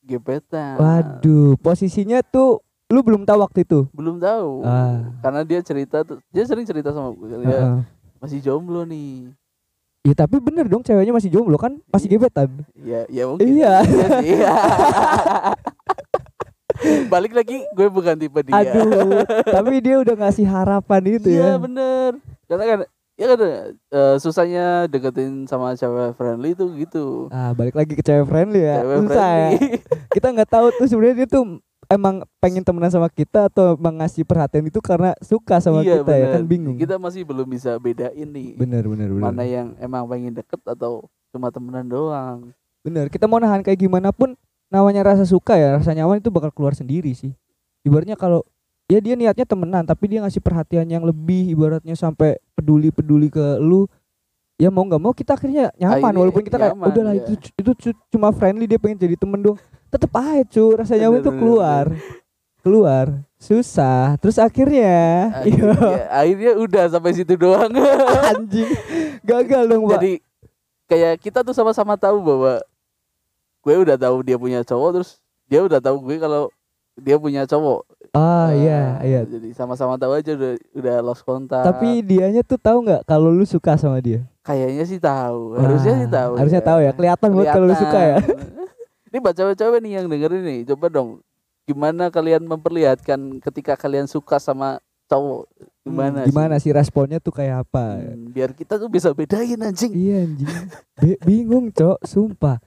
gebetan 0.01 0.77
Waduh, 0.77 1.57
posisinya 1.57 2.23
tuh 2.23 2.61
lu 2.87 3.03
belum 3.03 3.23
tahu 3.23 3.41
waktu 3.41 3.61
itu. 3.61 3.91
belum 3.91 4.17
tahu 4.17 4.63
Ah. 4.63 5.11
karena 5.19 5.43
dia 5.43 5.59
cerita 5.59 6.01
tuh 6.01 6.23
dia 6.29 6.45
sering 6.45 6.63
cerita 6.63 6.91
sama 6.91 7.11
gue 7.11 7.27
Heeh. 7.35 7.83
masih 8.17 8.39
jomblo 8.41 8.85
nih 8.85 9.33
Ya 10.01 10.15
tapi 10.15 10.39
bener 10.39 10.65
dong 10.65 10.81
ceweknya 10.81 11.11
masih 11.11 11.27
jomblo 11.29 11.59
kan 11.59 11.83
masih 11.89 12.07
gebetan. 12.09 12.47
ya 12.79 13.03
ya 13.09 13.27
mungkin 13.27 13.43
Iya. 13.51 13.75
sih. 13.83 14.39
balik 17.09 17.33
lagi 17.33 17.65
gue 17.67 17.89
bukan 17.89 18.15
tipe 18.15 18.39
dia 18.41 18.55
Aduh, 18.55 19.25
tapi 19.43 19.81
dia 19.81 19.97
udah 19.97 20.15
ngasih 20.17 20.45
harapan 20.45 21.03
itu 21.11 21.29
ya. 21.29 21.43
iya 21.43 21.53
bener 21.57 22.21
karena 22.47 22.65
kan 22.65 22.79
ya 23.17 23.27
kan 23.27 23.39
eh, 23.73 24.15
susahnya 24.17 24.85
deketin 24.87 25.45
sama 25.45 25.73
cewek 25.73 26.13
friendly 26.15 26.53
tuh 26.53 26.69
gitu 26.75 27.29
Ah, 27.29 27.51
balik 27.51 27.73
lagi 27.73 27.93
ke 27.93 28.01
cewek 28.01 28.25
friendly 28.25 28.61
ya. 28.61 28.81
cewek 28.81 28.97
Susah 29.03 29.17
ya. 29.29 29.49
friendly 29.51 29.69
Kita 30.15 30.27
nggak 30.31 30.51
tahu 30.51 30.67
tuh 30.73 30.87
sebenarnya 30.87 31.17
dia 31.19 31.29
tuh 31.31 31.45
emang 31.87 32.15
pengen 32.39 32.61
temenan 32.61 32.89
sama 32.89 33.07
kita 33.07 33.47
atau 33.47 33.75
emang 33.75 33.97
ngasih 33.97 34.23
perhatian 34.23 34.65
itu 34.65 34.81
karena 34.81 35.15
suka 35.21 35.57
sama 35.59 35.81
iya, 35.81 36.01
kita 36.01 36.13
ya 36.13 36.19
bener. 36.21 36.35
kan 36.35 36.43
bingung. 36.45 36.77
Kita 36.77 36.97
masih 36.97 37.23
belum 37.23 37.47
bisa 37.47 37.79
bedain 37.79 38.27
nih. 38.27 38.57
Bener 38.57 38.83
bener 38.83 39.09
bener. 39.09 39.23
Mana 39.23 39.45
yang 39.45 39.73
emang 39.79 40.03
pengen 40.07 40.35
deket 40.35 40.59
atau 40.63 41.07
cuma 41.31 41.49
temenan 41.49 41.87
doang. 41.87 42.51
Bener. 42.83 43.07
Kita 43.07 43.25
mau 43.25 43.39
nahan 43.39 43.61
kayak 43.61 43.79
gimana 43.79 44.11
pun 44.11 44.35
namanya 44.67 45.07
rasa 45.07 45.23
suka 45.23 45.55
ya 45.55 45.79
rasa 45.79 45.95
nyaman 45.95 46.19
itu 46.19 46.27
bakal 46.29 46.51
keluar 46.51 46.75
sendiri 46.75 47.15
sih. 47.15 47.31
Ibaratnya 47.81 48.19
kalau 48.19 48.43
ya 48.87 48.99
dia 49.03 49.15
niatnya 49.19 49.47
temenan 49.47 49.83
tapi 49.83 50.07
dia 50.07 50.23
ngasih 50.23 50.39
perhatian 50.39 50.87
yang 50.87 51.03
lebih 51.03 51.51
ibaratnya 51.51 51.95
sampai 51.99 52.39
peduli 52.55 52.95
peduli 52.95 53.29
ke 53.31 53.59
lu. 53.59 53.87
Ya 54.57 54.73
mau 54.73 54.89
nggak 54.89 55.03
mau 55.03 55.13
kita 55.13 55.37
akhirnya 55.37 55.69
nyaman 55.77 56.01
Akhirnya 56.01 56.21
walaupun 56.25 56.43
kita 56.49 56.57
kayak 56.57 56.73
nyaman, 56.73 56.89
udahlah 56.89 57.13
iya. 57.13 57.29
itu 57.29 57.33
itu 57.61 57.71
cu- 57.77 58.01
cuma 58.09 58.33
friendly 58.33 58.65
dia 58.65 58.81
pengen 58.81 58.97
jadi 58.97 59.17
temen 59.21 59.37
dong. 59.45 59.57
Tetep 59.93 60.09
aja 60.17 60.43
cu 60.49 60.65
rasa 60.81 60.97
nyaman 60.97 61.21
Bener, 61.21 61.25
itu 61.29 61.31
keluar 61.37 61.85
keluar 62.65 63.07
susah. 63.37 64.17
Terus 64.17 64.41
akhirnya 64.41 65.29
Akhirnya, 65.45 66.09
akhirnya 66.09 66.53
udah 66.57 66.85
sampai 66.89 67.13
situ 67.13 67.37
doang. 67.37 67.69
anjing 68.33 68.71
gagal 69.21 69.63
dong 69.69 69.83
pak 69.87 69.93
Jadi 70.01 70.13
kayak 70.89 71.15
kita 71.21 71.45
tuh 71.45 71.53
sama-sama 71.53 71.95
tahu 72.01 72.25
bahwa 72.25 72.65
gue 73.61 73.75
udah 73.77 73.97
tahu 74.01 74.25
dia 74.25 74.41
punya 74.41 74.65
cowok 74.65 74.91
terus 74.99 75.21
dia 75.53 75.61
udah 75.61 75.85
tahu 75.85 76.01
gue 76.01 76.17
kalau 76.17 76.49
dia 76.97 77.21
punya 77.21 77.45
cowok. 77.45 77.85
Ah 78.17 78.49
Nah, 78.49 78.49
iya 78.51 78.81
iya 79.03 79.21
Jadi 79.23 79.53
sama-sama 79.53 79.95
tahu 79.95 80.13
aja 80.15 80.33
udah 80.33 80.53
udah 80.73 80.97
lost 81.03 81.21
kontak. 81.21 81.61
tapi 81.63 82.01
dianya 82.01 82.41
tuh 82.41 82.57
tahu 82.57 82.81
nggak 82.83 83.05
kalau 83.05 83.29
lu 83.29 83.45
suka 83.45 83.77
sama 83.77 84.01
dia 84.01 84.25
kayaknya 84.41 84.85
sih 84.85 84.97
tahu. 84.97 85.59
Harusnya 85.59 85.95
sih 85.99 86.09
tahu. 86.09 86.33
harusnya 86.35 86.63
tahu 86.63 86.79
ya 86.81 86.91
kelihatan 86.91 87.29
banget 87.31 87.47
kalau 87.51 87.67
lu 87.67 87.77
suka 87.77 87.99
ya. 88.01 88.17
Ini 89.11 89.19
buat 89.19 89.35
cewek-cewek 89.35 89.79
nih 89.81 89.93
yang 89.95 90.07
dengerin 90.07 90.43
nih, 90.43 90.61
coba 90.67 90.87
dong 90.89 91.11
gimana 91.63 92.09
kalian 92.09 92.47
memperlihatkan 92.47 93.19
ketika 93.41 93.75
kalian 93.75 94.07
suka 94.07 94.39
sama 94.39 94.79
cowok? 95.07 95.51
Gimana? 95.83 96.23
Hmm, 96.23 96.29
gimana 96.29 96.55
sih 96.57 96.71
responnya 96.71 97.19
tuh 97.19 97.31
kayak 97.31 97.63
apa 97.63 97.99
Hmm, 97.99 98.31
biar 98.31 98.51
kita 98.51 98.75
tuh 98.77 98.87
bisa 98.87 99.11
bedain 99.11 99.59
anjing. 99.59 99.91
Iya 99.91 100.17
anjing. 100.23 100.51
Be- 100.95 101.21
bingung, 101.21 101.71
Cok, 101.71 102.03
sumpah. 102.03 102.59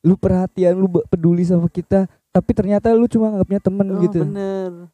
Lu 0.00 0.16
perhatian, 0.16 0.74
lu 0.74 0.88
peduli 1.06 1.44
sama 1.44 1.64
kita, 1.66 2.04
tapi 2.32 2.50
ternyata 2.52 2.90
lu 2.90 3.04
cuma 3.06 3.28
anggapnya 3.30 3.60
temen 3.60 3.86
Oh, 3.86 4.00
gitu. 4.00 4.24
bener. 4.24 4.88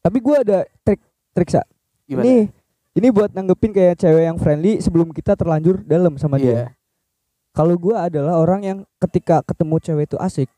Tapi 0.00 0.18
gua 0.22 0.36
ada 0.40 0.58
trik 0.80 1.02
trik 1.34 1.50
sa. 1.50 1.66
Gimana? 2.06 2.22
Ini 2.22 2.36
ini 2.96 3.08
buat 3.10 3.28
nanggepin 3.28 3.74
kayak 3.74 3.98
cewek 3.98 4.24
yang 4.24 4.38
friendly 4.38 4.78
sebelum 4.78 5.10
kita 5.10 5.34
terlanjur 5.34 5.82
dalam 5.82 6.14
sama 6.16 6.38
Iya. 6.38 6.42
dia. 6.42 6.56
Kalau 7.50 7.74
gua 7.74 8.06
adalah 8.06 8.38
orang 8.38 8.60
yang 8.62 8.78
ketika 8.98 9.42
ketemu 9.42 9.76
cewek 9.78 10.04
itu 10.06 10.16
asik, 10.16 10.48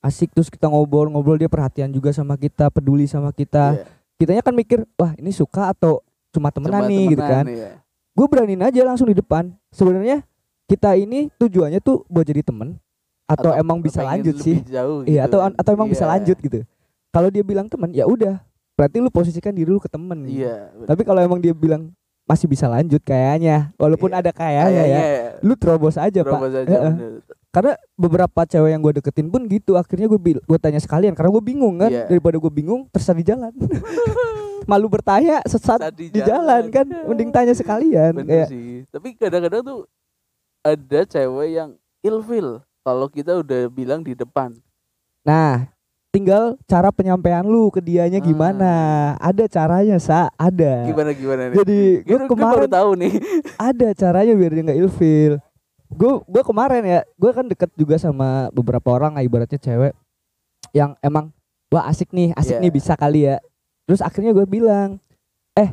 asik 0.00 0.32
terus 0.32 0.48
kita 0.48 0.66
ngobrol-ngobrol 0.66 1.36
dia 1.36 1.46
perhatian 1.46 1.90
juga 1.90 2.10
sama 2.10 2.34
kita, 2.34 2.70
peduli 2.70 3.04
sama 3.04 3.30
kita. 3.30 3.76
Iya. 3.76 3.84
Kitanya 4.14 4.42
kan 4.42 4.54
mikir, 4.54 4.86
wah 4.94 5.12
ini 5.14 5.28
suka 5.28 5.68
atau 5.68 5.98
cuma 6.30 6.50
temenan 6.50 6.82
Cuma 6.82 6.90
nih 6.90 7.04
gitu 7.10 7.20
temenan, 7.20 7.30
kan. 7.30 7.44
iya. 7.46 7.70
gue 8.10 8.26
beraniin 8.26 8.62
aja 8.62 8.80
langsung 8.82 9.06
di 9.06 9.14
depan 9.14 9.50
sebenarnya 9.70 10.22
kita 10.66 10.94
ini 10.94 11.30
tujuannya 11.34 11.78
tuh 11.78 12.02
buat 12.06 12.22
jadi 12.22 12.42
temen 12.42 12.74
atau, 13.24 13.50
emang 13.54 13.78
bisa 13.78 14.00
lanjut 14.00 14.36
sih 14.36 14.60
jauh 14.64 15.00
iya 15.04 15.24
gitu 15.24 15.32
atau 15.32 15.38
kan. 15.40 15.52
atau 15.56 15.70
emang 15.72 15.88
bisa 15.88 16.04
Iya. 16.04 16.10
lanjut 16.12 16.36
gitu 16.38 16.58
kalau 17.08 17.28
dia 17.28 17.40
bilang 17.40 17.66
temen 17.66 17.88
ya 17.90 18.04
udah 18.04 18.36
berarti 18.74 18.98
lu 18.98 19.08
posisikan 19.08 19.50
diri 19.50 19.66
lu 19.66 19.78
ke 19.78 19.88
temen 19.88 20.24
Iya. 20.24 20.68
bener. 20.70 20.86
tapi 20.86 21.02
kalau 21.02 21.20
emang 21.20 21.38
dia 21.38 21.52
bilang 21.52 21.88
masih 22.24 22.44
bisa 22.44 22.64
lanjut 22.66 23.00
kayaknya 23.00 23.72
walaupun 23.76 24.08
Iya. 24.08 24.20
ada 24.20 24.30
kayaknya 24.30 24.84
ya 24.84 25.00
lu 25.40 25.54
terobos 25.54 25.94
aja 25.94 26.20
Terobos 26.20 26.40
pak 26.48 26.48
aja, 26.54 26.68
Heeh. 26.68 26.92
bener. 26.92 27.12
karena 27.48 27.72
beberapa 27.94 28.40
cewek 28.44 28.70
yang 28.70 28.80
gue 28.80 28.92
deketin 28.98 29.28
pun 29.28 29.44
gitu 29.44 29.72
akhirnya 29.74 30.04
gue 30.04 30.20
gue 30.36 30.58
tanya 30.58 30.80
sekalian 30.80 31.12
karena 31.12 31.30
gue 31.30 31.44
bingung 31.44 31.76
kan 31.78 31.88
Iya. 31.88 32.04
daripada 32.06 32.36
gue 32.36 32.52
bingung 32.52 32.88
tersesat 32.90 33.16
di 33.16 33.24
jalan 33.24 33.52
malu 34.64 34.88
bertanya 34.88 35.44
sesat 35.44 35.76
Saat 35.76 35.92
di 35.92 36.08
jalan 36.14 36.68
kan 36.68 36.88
mending 37.04 37.28
tanya 37.28 37.52
sekalian 37.52 38.16
Bener 38.16 38.24
kayak 38.26 38.48
sih. 38.48 38.88
Tapi 38.88 39.12
kadang-kadang 39.14 39.60
tuh 39.60 39.78
ada 40.60 41.00
cewek 41.04 41.48
yang 41.52 41.70
ilfil 42.00 42.64
kalau 42.84 43.08
kita 43.08 43.40
udah 43.40 43.72
bilang 43.72 44.04
di 44.04 44.12
depan. 44.12 44.52
Nah, 45.24 45.72
tinggal 46.12 46.54
cara 46.68 46.92
penyampaian 46.92 47.42
lu 47.42 47.72
ke 47.72 47.80
dianya 47.80 48.20
Ah. 48.20 48.24
gimana. 48.24 48.72
Ada 49.18 49.48
caranya, 49.48 49.96
Sa. 49.96 50.28
Ada. 50.36 50.84
Gimana 50.86 51.10
gimana 51.16 51.42
nih? 51.50 51.56
Jadi 51.58 51.80
gue 52.04 52.04
Gue 52.04 52.28
gue 52.28 52.28
baru 52.28 52.28
kemarin 52.30 52.70
tahu 52.70 52.90
nih. 53.00 53.12
ada 53.72 53.88
caranya 53.96 54.32
biar 54.36 54.52
dia 54.52 54.62
nggak 54.68 54.80
ilfil. 54.84 55.32
Gue 55.88 56.12
gue 56.28 56.42
kemarin 56.44 56.82
ya, 56.84 57.00
gue 57.16 57.30
kan 57.32 57.46
deket 57.48 57.70
juga 57.74 57.96
sama 57.96 58.52
beberapa 58.52 58.92
orang, 58.92 59.16
lah, 59.16 59.24
ibaratnya 59.24 59.56
cewek 59.56 59.96
yang 60.74 60.92
emang 61.00 61.32
wah 61.70 61.88
asik 61.88 62.12
nih, 62.12 62.36
asik 62.36 62.58
Iya. 62.58 62.62
nih 62.62 62.72
bisa 62.72 62.92
kali 62.94 63.20
ya. 63.26 63.40
Terus 63.88 64.04
akhirnya 64.04 64.34
gue 64.34 64.44
bilang, 64.44 64.98
eh, 65.54 65.70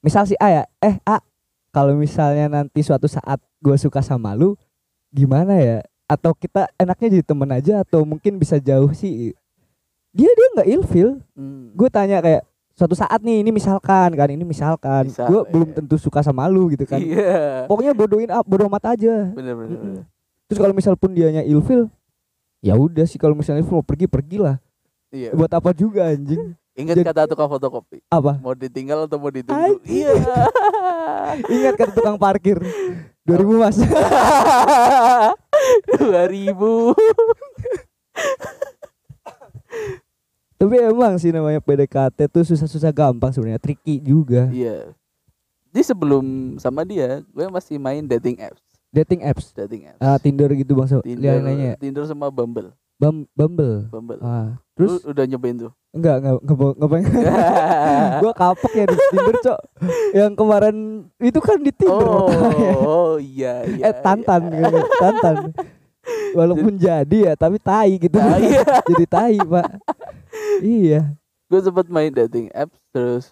misal 0.00 0.26
si 0.26 0.34
A 0.36 0.48
ya, 0.50 0.62
eh 0.82 0.98
A, 1.06 1.22
kalau 1.70 1.94
misalnya 1.94 2.48
nanti 2.50 2.82
suatu 2.82 3.06
saat 3.06 3.38
gue 3.60 3.76
suka 3.76 4.02
sama 4.02 4.34
lu, 4.34 4.52
gimana 5.08 5.56
ya? 5.56 5.78
Atau 6.06 6.32
kita 6.32 6.70
enaknya 6.76 7.18
jadi 7.18 7.24
temen 7.24 7.50
aja 7.50 7.82
atau 7.82 8.02
mungkin 8.02 8.36
bisa 8.36 8.56
jauh 8.56 8.90
sih? 8.90 9.34
Dia 10.10 10.30
dia 10.30 10.46
nggak 10.54 10.68
ilfil. 10.70 11.18
Hmm. 11.34 11.70
Gue 11.72 11.86
tanya 11.86 12.18
kayak 12.18 12.46
suatu 12.72 12.92
saat 12.92 13.20
nih 13.20 13.40
ini 13.40 13.50
misalkan 13.50 14.12
kan 14.12 14.28
ini 14.28 14.44
misalkan 14.44 15.08
Misal, 15.08 15.26
gue 15.26 15.40
iya. 15.40 15.48
belum 15.48 15.68
tentu 15.72 15.96
suka 15.96 16.20
sama 16.20 16.44
lu 16.44 16.68
gitu 16.68 16.84
kan 16.84 17.00
Iya. 17.00 17.64
pokoknya 17.64 17.96
bodohin 17.96 18.28
up 18.28 18.44
bodo 18.44 18.68
amat 18.68 18.92
aja 18.92 19.32
Bener 19.32 19.56
bener. 19.56 19.72
Mm-mm. 19.72 19.80
bener. 19.96 20.04
terus 20.44 20.60
kalau 20.60 20.76
misal 20.76 20.92
pun 20.92 21.08
dianya 21.08 21.40
ilfil 21.40 21.88
ya 22.60 22.76
udah 22.76 23.08
sih 23.08 23.16
kalau 23.16 23.32
misalnya 23.32 23.64
ilfil 23.64 23.72
mau 23.72 23.86
pergi 23.88 24.04
pergilah 24.04 24.60
Iya. 25.08 25.32
buat 25.32 25.48
apa 25.48 25.72
juga 25.72 26.04
anjing 26.06 26.52
Ingat 26.76 27.00
Jadi- 27.00 27.08
kata 27.08 27.24
tukang 27.24 27.48
fotokopi. 27.48 28.04
apa 28.06 28.36
Mau 28.36 28.52
ditinggal 28.52 29.08
atau 29.08 29.16
mau 29.16 29.32
ditunggu? 29.32 29.80
Iya. 29.82 30.12
ingat 31.56 31.74
kan 31.74 31.88
tukang 31.88 32.20
parkir 32.20 32.60
2000 33.24 33.56
mas 33.56 33.80
Dua 35.88 36.26
ribu. 36.26 36.92
tapi 40.56 40.74
emang 40.80 41.14
sih 41.16 41.28
namanya 41.28 41.60
PDKT 41.60 42.26
tuh 42.26 42.42
susah-susah 42.42 42.88
gampang 42.90 43.28
sebenarnya 43.28 43.58
tricky 43.58 43.98
juga 43.98 44.48
Iya. 44.48 44.96
Jadi 45.68 45.82
sebelum 45.84 46.24
sama 46.56 46.80
dia, 46.82 47.20
gue 47.22 47.44
masih 47.46 47.76
main 47.76 48.00
dating 48.02 48.40
apps. 48.40 48.64
dating 48.88 49.20
apps 49.20 49.52
Dating 49.52 49.84
apps. 49.86 50.00
ah 50.00 50.16
Tinder 50.16 50.48
gitu 50.50 50.72
bang 50.72 50.88
so 50.88 50.98
Tinder, 50.98 51.36
lain-lainnya 51.36 51.76
Tinder 51.76 52.00
sama 52.02 52.26
Bumble. 52.26 52.72
Bum- 52.96 53.28
Bumble 53.30 53.84
Bumble. 53.86 54.16
ah 54.18 54.56
Terus 54.72 55.04
terus 55.04 55.12
udah 55.12 55.24
nyobain 55.26 55.56
tuh. 55.58 55.72
enggak 55.92 56.16
enggak 56.18 56.34
enggak 56.38 56.56
enggak, 56.72 56.88
pengen 56.90 57.10
gua 58.24 58.32
kapok 58.32 58.72
ya 58.72 58.84
di 58.86 58.96
Tinder 59.06 59.36
cok 59.38 59.58
yang 60.14 60.32
kemarin 60.32 60.76
itu 61.18 61.38
kan 61.38 61.58
di 61.58 61.72
Tinder 61.72 62.08
oh, 62.08 62.24
oh 62.88 63.14
iya 63.18 63.60
iya. 63.66 63.84
eh 63.86 63.94
tantan 63.98 64.48
gitu, 64.48 64.78
tantan 64.96 65.36
walaupun 66.36 66.76
jadi 66.76 67.18
ya 67.22 67.34
tapi 67.34 67.56
tai 67.56 67.96
gitu 67.96 68.20
iya. 68.36 68.62
jadi 68.90 69.04
tai 69.06 69.36
pak 69.38 69.66
iya 70.60 71.02
Gue 71.46 71.60
sempat 71.60 71.86
main 71.86 72.10
dating 72.10 72.50
apps 72.50 72.74
terus 72.90 73.30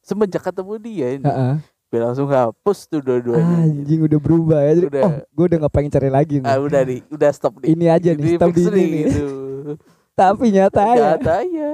semenjak 0.00 0.40
ketemu 0.40 0.72
dia 0.78 1.08
ini, 1.12 1.22
Heeh. 1.22 1.54
gue 1.86 2.00
langsung 2.00 2.24
hapus 2.24 2.88
tuh 2.88 2.98
dua-duanya. 2.98 3.68
anjing 3.68 4.00
udah 4.02 4.18
berubah 4.18 4.58
ya 4.58 4.72
jadi 4.74 4.88
Udah. 4.88 5.02
oh 5.04 5.12
gue 5.22 5.44
udah 5.46 5.58
nggak 5.60 5.72
pengen 5.72 5.92
cari 5.92 6.08
lagi 6.08 6.34
nih 6.40 6.48
Ah 6.48 6.58
udah 6.58 6.80
nih, 6.82 7.00
udah 7.06 7.30
stop 7.30 7.60
nih. 7.60 7.68
ini 7.70 7.86
aja 7.86 8.10
nih 8.10 8.34
stop 8.34 8.50
di 8.50 8.62
ini 8.62 8.72
nih 8.72 8.90
gitu. 9.06 9.26
tapi 10.18 10.46
nyata 10.50 10.82
ya 10.82 10.94
Ternyata 11.14 11.34
ya. 11.46 11.72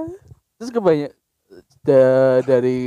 Terus 0.54 0.70
kebanyak 0.70 1.12
da- 1.80 2.42
dari 2.42 2.80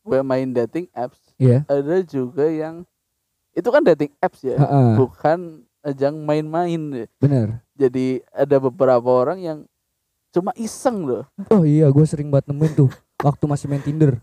gue 0.00 0.20
main 0.22 0.48
dating 0.48 0.88
apps 0.90 1.20
iya 1.36 1.68
ada 1.68 2.00
juga 2.00 2.46
yang 2.46 2.80
itu 3.52 3.68
kan 3.68 3.82
dating 3.82 4.12
apps 4.18 4.40
ya, 4.40 4.56
Heeh. 4.56 4.88
bukan 4.96 5.65
ajang 5.86 6.18
main-main. 6.18 7.06
bener 7.16 7.62
Jadi 7.72 8.20
ada 8.28 8.56
beberapa 8.58 9.06
orang 9.06 9.38
yang 9.38 9.58
cuma 10.28 10.50
iseng 10.54 11.02
loh. 11.02 11.24
oh 11.46 11.62
iya 11.62 11.86
gue 11.86 12.02
sering 12.02 12.26
banget 12.26 12.50
nemuin 12.50 12.72
tuh 12.76 12.90
waktu 13.18 13.44
masih 13.44 13.66
main 13.66 13.80
Tinder 13.80 14.18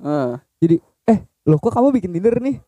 Eh, 1.03 1.17
loh 1.43 1.57
kok 1.57 1.71
kamu 1.71 1.89
bikin 1.91 2.11
Tinder 2.11 2.37
nih 2.37 2.59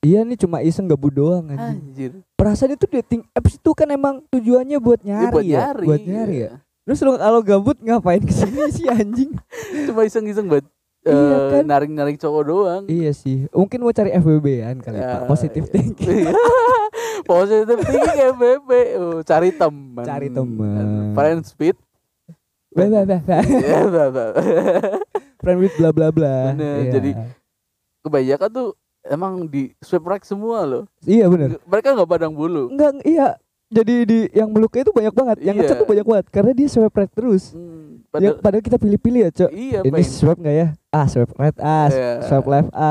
iya 0.00 0.20
nih 0.20 0.36
cuma 0.36 0.58
iseng 0.58 0.84
gabut 0.84 1.10
doang 1.10 1.46
anjing 1.46 1.80
anjir. 1.84 2.12
perasaan 2.32 2.72
itu 2.72 2.88
dating 2.90 3.22
apps 3.30 3.54
itu 3.54 3.70
kan 3.70 3.86
emang 3.86 4.24
tujuannya 4.26 4.76
buat 4.76 4.98
Ini 4.98 5.06
nyari 5.06 5.30
buat 5.30 5.44
ya 5.44 5.58
nyari. 5.62 5.86
buat 5.86 6.00
nyari 6.02 6.34
ya 6.34 6.40
iya. 6.40 6.50
terus 6.82 7.00
lu 7.00 7.14
kalau 7.14 7.40
gabut 7.40 7.76
ngapain 7.78 8.20
ke 8.20 8.32
sini 8.32 8.64
sih 8.70 8.86
anjing 8.86 9.36
Cuma 9.86 10.02
iseng-iseng 10.02 10.46
buat 10.46 10.64
Iya 11.00 11.16
eh, 11.16 11.48
kan? 11.54 11.64
narik-narik 11.64 12.16
cowok 12.16 12.42
doang. 12.44 12.82
iya 12.86 13.08
sih 13.10 13.48
mungkin 13.50 13.80
mau 13.80 13.88
cari 13.90 14.12
FWB-an 14.12 14.76
kali 14.78 14.96
Ya, 14.96 15.08
pak 15.16 15.28
positif 15.28 15.64
iya. 15.64 15.72
thinking 15.72 16.28
Positif 17.30 17.78
thinking 17.80 18.18
ya 18.18 18.30
bebe. 18.32 18.80
Oh, 18.96 19.22
cari 19.22 19.50
teman. 19.52 20.02
Cari 20.02 20.28
teman. 20.28 21.14
Friend 21.14 21.40
speed. 21.40 21.78
Ya, 22.70 22.86
bah, 23.84 24.08
bah. 24.08 24.30
friend 25.38 25.58
with 25.58 25.74
bla 25.74 25.90
bla 25.90 26.08
bla 26.08 26.54
Bener, 26.54 26.76
Iya. 26.80 26.90
jadi- 26.92 27.14
Kebanyakan 28.00 28.48
tuh 28.48 28.68
emang 29.02 29.32
di 29.44 29.74
swipe 29.78 30.04
right 30.04 30.22
semua 30.22 30.62
loh. 30.62 30.84
iya 31.02 31.26
bener 31.26 31.58
Mereka 31.64 31.92
nggak 31.92 32.06
padang 32.06 32.30
bulu. 32.30 32.68
enggak 32.68 33.02
iya 33.02 33.34
jadi 33.66 33.94
di 34.02 34.18
yang 34.30 34.48
meluknya 34.48 34.82
itu 34.82 34.92
banyak 34.92 35.10
banget 35.10 35.36
yang 35.40 35.52
Iya. 35.52 35.62
ngechat 35.62 35.76
tuh 35.76 35.88
banyak 35.88 36.04
banget 36.04 36.26
karena 36.28 36.52
dia 36.52 36.68
swipe 36.68 36.94
right 36.94 37.10
terus 37.10 37.50
Hmm. 37.50 37.78
Ya, 38.10 38.10
Padahal, 38.10 38.34
padahal 38.40 38.64
kita 38.64 38.74
pilih-pilih 38.76 39.20
ya, 39.20 39.30
Cok. 39.32 39.50
iya, 39.50 39.78
Ini 39.80 39.90
pengen. 39.92 40.10
swipe 40.12 40.40
nggak 40.40 40.56
ya? 40.56 40.66
Ah, 40.90 41.06
swipe 41.06 41.30
right 41.36 41.58
A, 41.58 41.78
Iya. 41.88 42.10
swipe 42.22 42.48
left 42.48 42.70
A. 42.72 42.90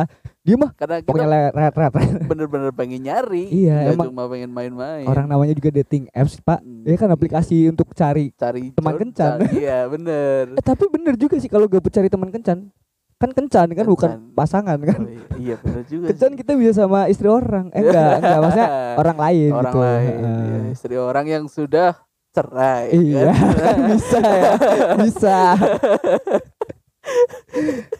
Dia 0.49 0.57
mah 0.57 0.71
Karena 0.73 0.95
pokoknya 0.99 1.27
right. 1.53 1.75
right. 1.77 1.93
bener-bener 2.25 2.73
pengen 2.73 3.05
nyari. 3.05 3.45
Iya, 3.61 3.75
nggak 3.75 3.93
emang 3.93 4.07
cuma 4.09 4.23
pengen 4.25 4.49
main-main. 4.49 5.05
Orang 5.05 5.29
namanya 5.29 5.53
juga 5.53 5.69
dating 5.71 6.09
apps, 6.09 6.41
Pak. 6.41 6.57
Hmm, 6.59 6.81
Ya 6.81 6.97
kan 6.97 7.05
aplikasi 7.07 7.69
untuk 7.69 7.93
cari. 7.93 8.33
cari 8.33 8.73
teman 8.73 8.97
kencan. 8.97 9.45
Iya, 9.53 9.85
bener. 9.85 10.57
Eh, 10.57 10.63
tapi 10.65 10.89
bener 10.89 11.13
juga 11.13 11.37
sih 11.37 11.45
kalau 11.45 11.69
gabut 11.69 11.87
cari 11.87 12.09
teman 12.09 12.27
kencan. 12.27 12.73
Kan 13.15 13.29
kencan 13.29 13.67
kan 13.69 13.85
bukan 13.85 14.09
Kencan. 14.09 14.33
pasangan 14.33 14.79
kan. 14.79 14.99
Oh, 14.99 15.05
iya, 15.05 15.23
iya 15.37 15.55
bener 15.59 15.83
juga. 15.85 16.05
Kencan 16.09 16.31
sih. 16.33 16.37
kita 16.39 16.51
bisa 16.55 16.71
sama 16.79 17.05
istri 17.05 17.27
orang. 17.27 17.69
Eh 17.69 17.83
enggak, 17.83 18.09
enggak 18.17 18.39
maksudnya 18.41 18.69
orang 18.95 19.17
lain 19.19 19.51
orang 19.51 19.65
gitu. 19.67 19.79
lain, 19.79 20.07
Heeh. 20.09 20.41
iya, 20.41 20.59
istri 20.71 20.95
orang 20.95 21.25
yang 21.27 21.43
sudah 21.45 21.89
cerai. 22.31 22.83
Iya, 22.89 23.29
kan? 23.29 23.77
bisa 23.91 24.19
ya, 24.23 24.51
bisa. 24.97 25.37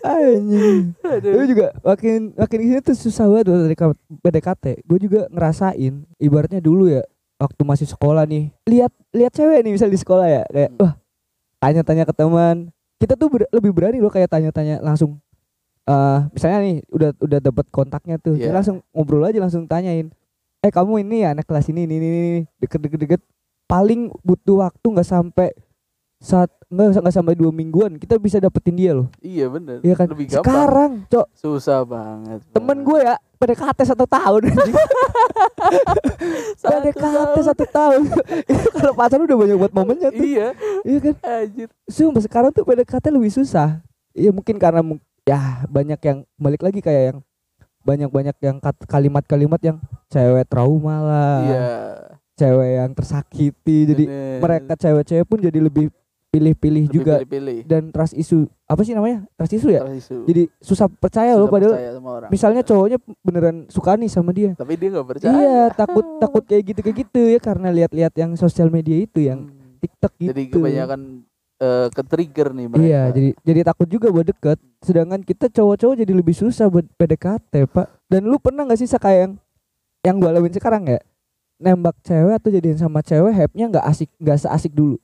Anjing. 0.02 0.94
Aduh. 1.04 1.32
Gue 1.36 1.46
juga 1.48 1.66
makin 1.82 2.32
makin 2.34 2.58
ke 2.58 2.66
sini 2.66 2.80
tuh 2.82 2.96
susah 2.98 3.26
banget 3.28 3.46
dari 3.52 3.76
PDKT. 4.22 4.66
Gue 4.86 5.00
juga 5.00 5.28
ngerasain, 5.30 5.94
ibaratnya 6.18 6.62
dulu 6.62 6.88
ya, 6.88 7.04
waktu 7.38 7.62
masih 7.64 7.88
sekolah 7.88 8.24
nih, 8.24 8.52
lihat 8.66 8.92
lihat 9.12 9.32
cewek 9.34 9.60
nih 9.62 9.74
misal 9.74 9.90
di 9.90 10.00
sekolah 10.00 10.28
ya, 10.28 10.44
kayak 10.48 10.70
Hmm. 10.72 10.80
wah 10.80 10.94
tanya-tanya 11.60 12.04
ke 12.06 12.14
teman. 12.14 12.70
Kita 13.00 13.16
tuh 13.16 13.28
ber- 13.32 13.52
lebih 13.52 13.72
berani 13.72 13.98
loh 14.00 14.12
kayak 14.12 14.30
tanya-tanya 14.30 14.80
langsung. 14.80 15.18
eh 15.90 16.20
misalnya 16.30 16.60
nih 16.62 16.78
udah 16.94 17.10
udah 17.18 17.40
dapat 17.42 17.66
kontaknya 17.74 18.22
tuh, 18.22 18.38
Iya. 18.38 18.54
langsung 18.54 18.86
ngobrol 18.94 19.26
aja 19.26 19.42
langsung 19.42 19.66
tanyain. 19.66 20.14
Eh 20.62 20.70
kamu 20.70 21.02
ini 21.02 21.26
ya 21.26 21.34
anak 21.34 21.50
kelas 21.50 21.66
ini 21.74 21.90
ini 21.90 21.98
ini, 21.98 22.08
ini. 22.08 22.42
deket-deket 22.62 23.00
deket. 23.02 23.22
Paling 23.66 24.14
butuh 24.22 24.62
waktu 24.62 24.86
nggak 24.86 25.08
sampai 25.08 25.50
saat 26.20 26.52
nggak 26.68 27.00
nggak 27.00 27.16
sampai 27.16 27.34
dua 27.34 27.48
mingguan 27.50 27.96
kita 27.96 28.16
bisa 28.16 28.38
dapetin 28.38 28.76
dia 28.76 28.92
loh. 28.92 29.08
Iya 29.18 29.48
bener. 29.48 29.80
Iya 29.80 29.96
kan? 29.96 30.08
Lebih 30.08 30.28
gampang. 30.30 30.44
Sekarang, 30.44 30.92
Cok, 31.08 31.28
Susah 31.34 31.82
banget. 31.82 32.40
temen 32.52 32.78
gue 32.80 33.00
ya 33.02 33.16
PDKT 33.36 33.80
satu 33.88 34.04
tahun 34.04 34.52
PDKT 36.60 37.38
satu 37.42 37.66
tahun 37.66 38.02
itu 38.52 38.68
kalau 38.74 38.94
pacaran 38.94 39.24
udah 39.24 39.38
banyak 39.38 39.58
buat 39.58 39.74
momennya 39.74 40.10
tuh 40.12 40.26
Iya, 40.26 40.48
iya 40.84 40.98
kan 41.00 41.16
anjir. 41.22 41.68
sumpah 41.86 42.20
sekarang 42.20 42.52
tuh 42.52 42.64
PDKT 42.64 43.06
lebih 43.10 43.32
susah 43.32 43.80
iya 44.12 44.30
mungkin 44.30 44.60
karena 44.60 44.84
ya 45.24 45.40
banyak 45.68 46.00
yang 46.02 46.18
balik 46.36 46.62
lagi 46.62 46.80
kayak 46.80 47.04
yang 47.06 47.20
banyak-banyak 47.80 48.36
yang 48.40 48.58
kalimat-kalimat 48.86 49.62
yang 49.64 49.78
cewek 50.08 50.44
trauma 50.46 50.96
lah 51.00 51.38
Iya. 51.42 51.68
cewek 52.36 52.70
yang 52.78 52.92
tersakiti 52.92 53.78
jadi 53.88 54.04
bener. 54.04 54.40
mereka 54.42 54.74
cewek-cewek 54.76 55.26
pun 55.26 55.40
jadi 55.40 55.60
lebih 55.62 55.88
pilih-pilih 56.30 56.86
juga 56.88 57.20
pilih-pilih. 57.20 57.66
dan 57.66 57.90
trust 57.90 58.14
isu 58.14 58.46
apa 58.64 58.82
sih 58.82 58.94
namanya 58.94 59.26
trust 59.34 59.50
isu 59.52 59.68
ya 59.68 59.82
Terus 59.82 59.98
isu. 60.06 60.18
jadi 60.24 60.44
susah 60.58 60.86
percaya 60.88 61.34
Susah 61.34 61.40
loh 61.40 61.48
padahal 61.48 61.74
percaya 61.74 61.92
sama 61.92 62.10
orang. 62.14 62.30
misalnya 62.30 62.62
cowoknya 62.62 62.98
beneran 63.20 63.58
suka 63.66 63.92
nih 63.94 64.08
sama 64.08 64.30
dia 64.30 64.52
tapi 64.54 64.74
dia 64.74 64.90
nggak 64.90 65.08
percaya. 65.08 65.34
Iya, 65.34 65.62
takut 65.74 66.06
takut 66.24 66.44
kayak 66.44 66.64
gitu 66.68 66.80
kayak 66.82 66.98
gitu 67.02 67.22
ya 67.28 67.40
karena 67.40 67.68
lihat-lihat 67.72 68.14
yang 68.14 68.32
sosial 68.36 68.70
media 68.70 68.94
itu 68.96 69.20
yang 69.22 69.50
Hmm. 69.50 69.80
TikTok 69.80 70.12
gitu. 70.18 70.30
Jadi 70.30 70.44
kebanyakan 70.50 71.02
eh, 71.56 71.88
ke-trigger 71.90 72.48
nih 72.52 72.68
mereka. 72.68 72.84
Iya, 72.84 73.04
jadi 73.10 73.30
jadi 73.42 73.60
takut 73.64 73.88
juga 73.88 74.08
buat 74.10 74.24
deket. 74.24 74.60
Sedangkan 74.80 75.20
kita 75.20 75.48
cowok-cowok 75.48 75.96
jadi 75.98 76.14
lebih 76.14 76.32
susah 76.32 76.68
buat 76.68 76.84
PDKT, 76.94 77.64
Pak. 77.66 77.88
Dan 78.06 78.28
lu 78.28 78.38
pernah 78.38 78.64
gak 78.64 78.76
sih 78.76 78.88
kayak 78.90 79.20
yang 79.20 79.34
yang 80.02 80.16
gua 80.18 80.30
alamin 80.30 80.52
sekarang 80.52 80.84
ya? 80.86 81.00
Nembak 81.58 81.96
cewek 82.02 82.32
atau 82.34 82.50
jadian 82.50 82.76
sama 82.76 83.00
cewek 83.00 83.32
hype-nya 83.34 83.66
nggak 83.70 83.86
asik 83.88 84.12
nggak 84.16 84.36
seasik 84.38 84.72
dulu. 84.72 85.00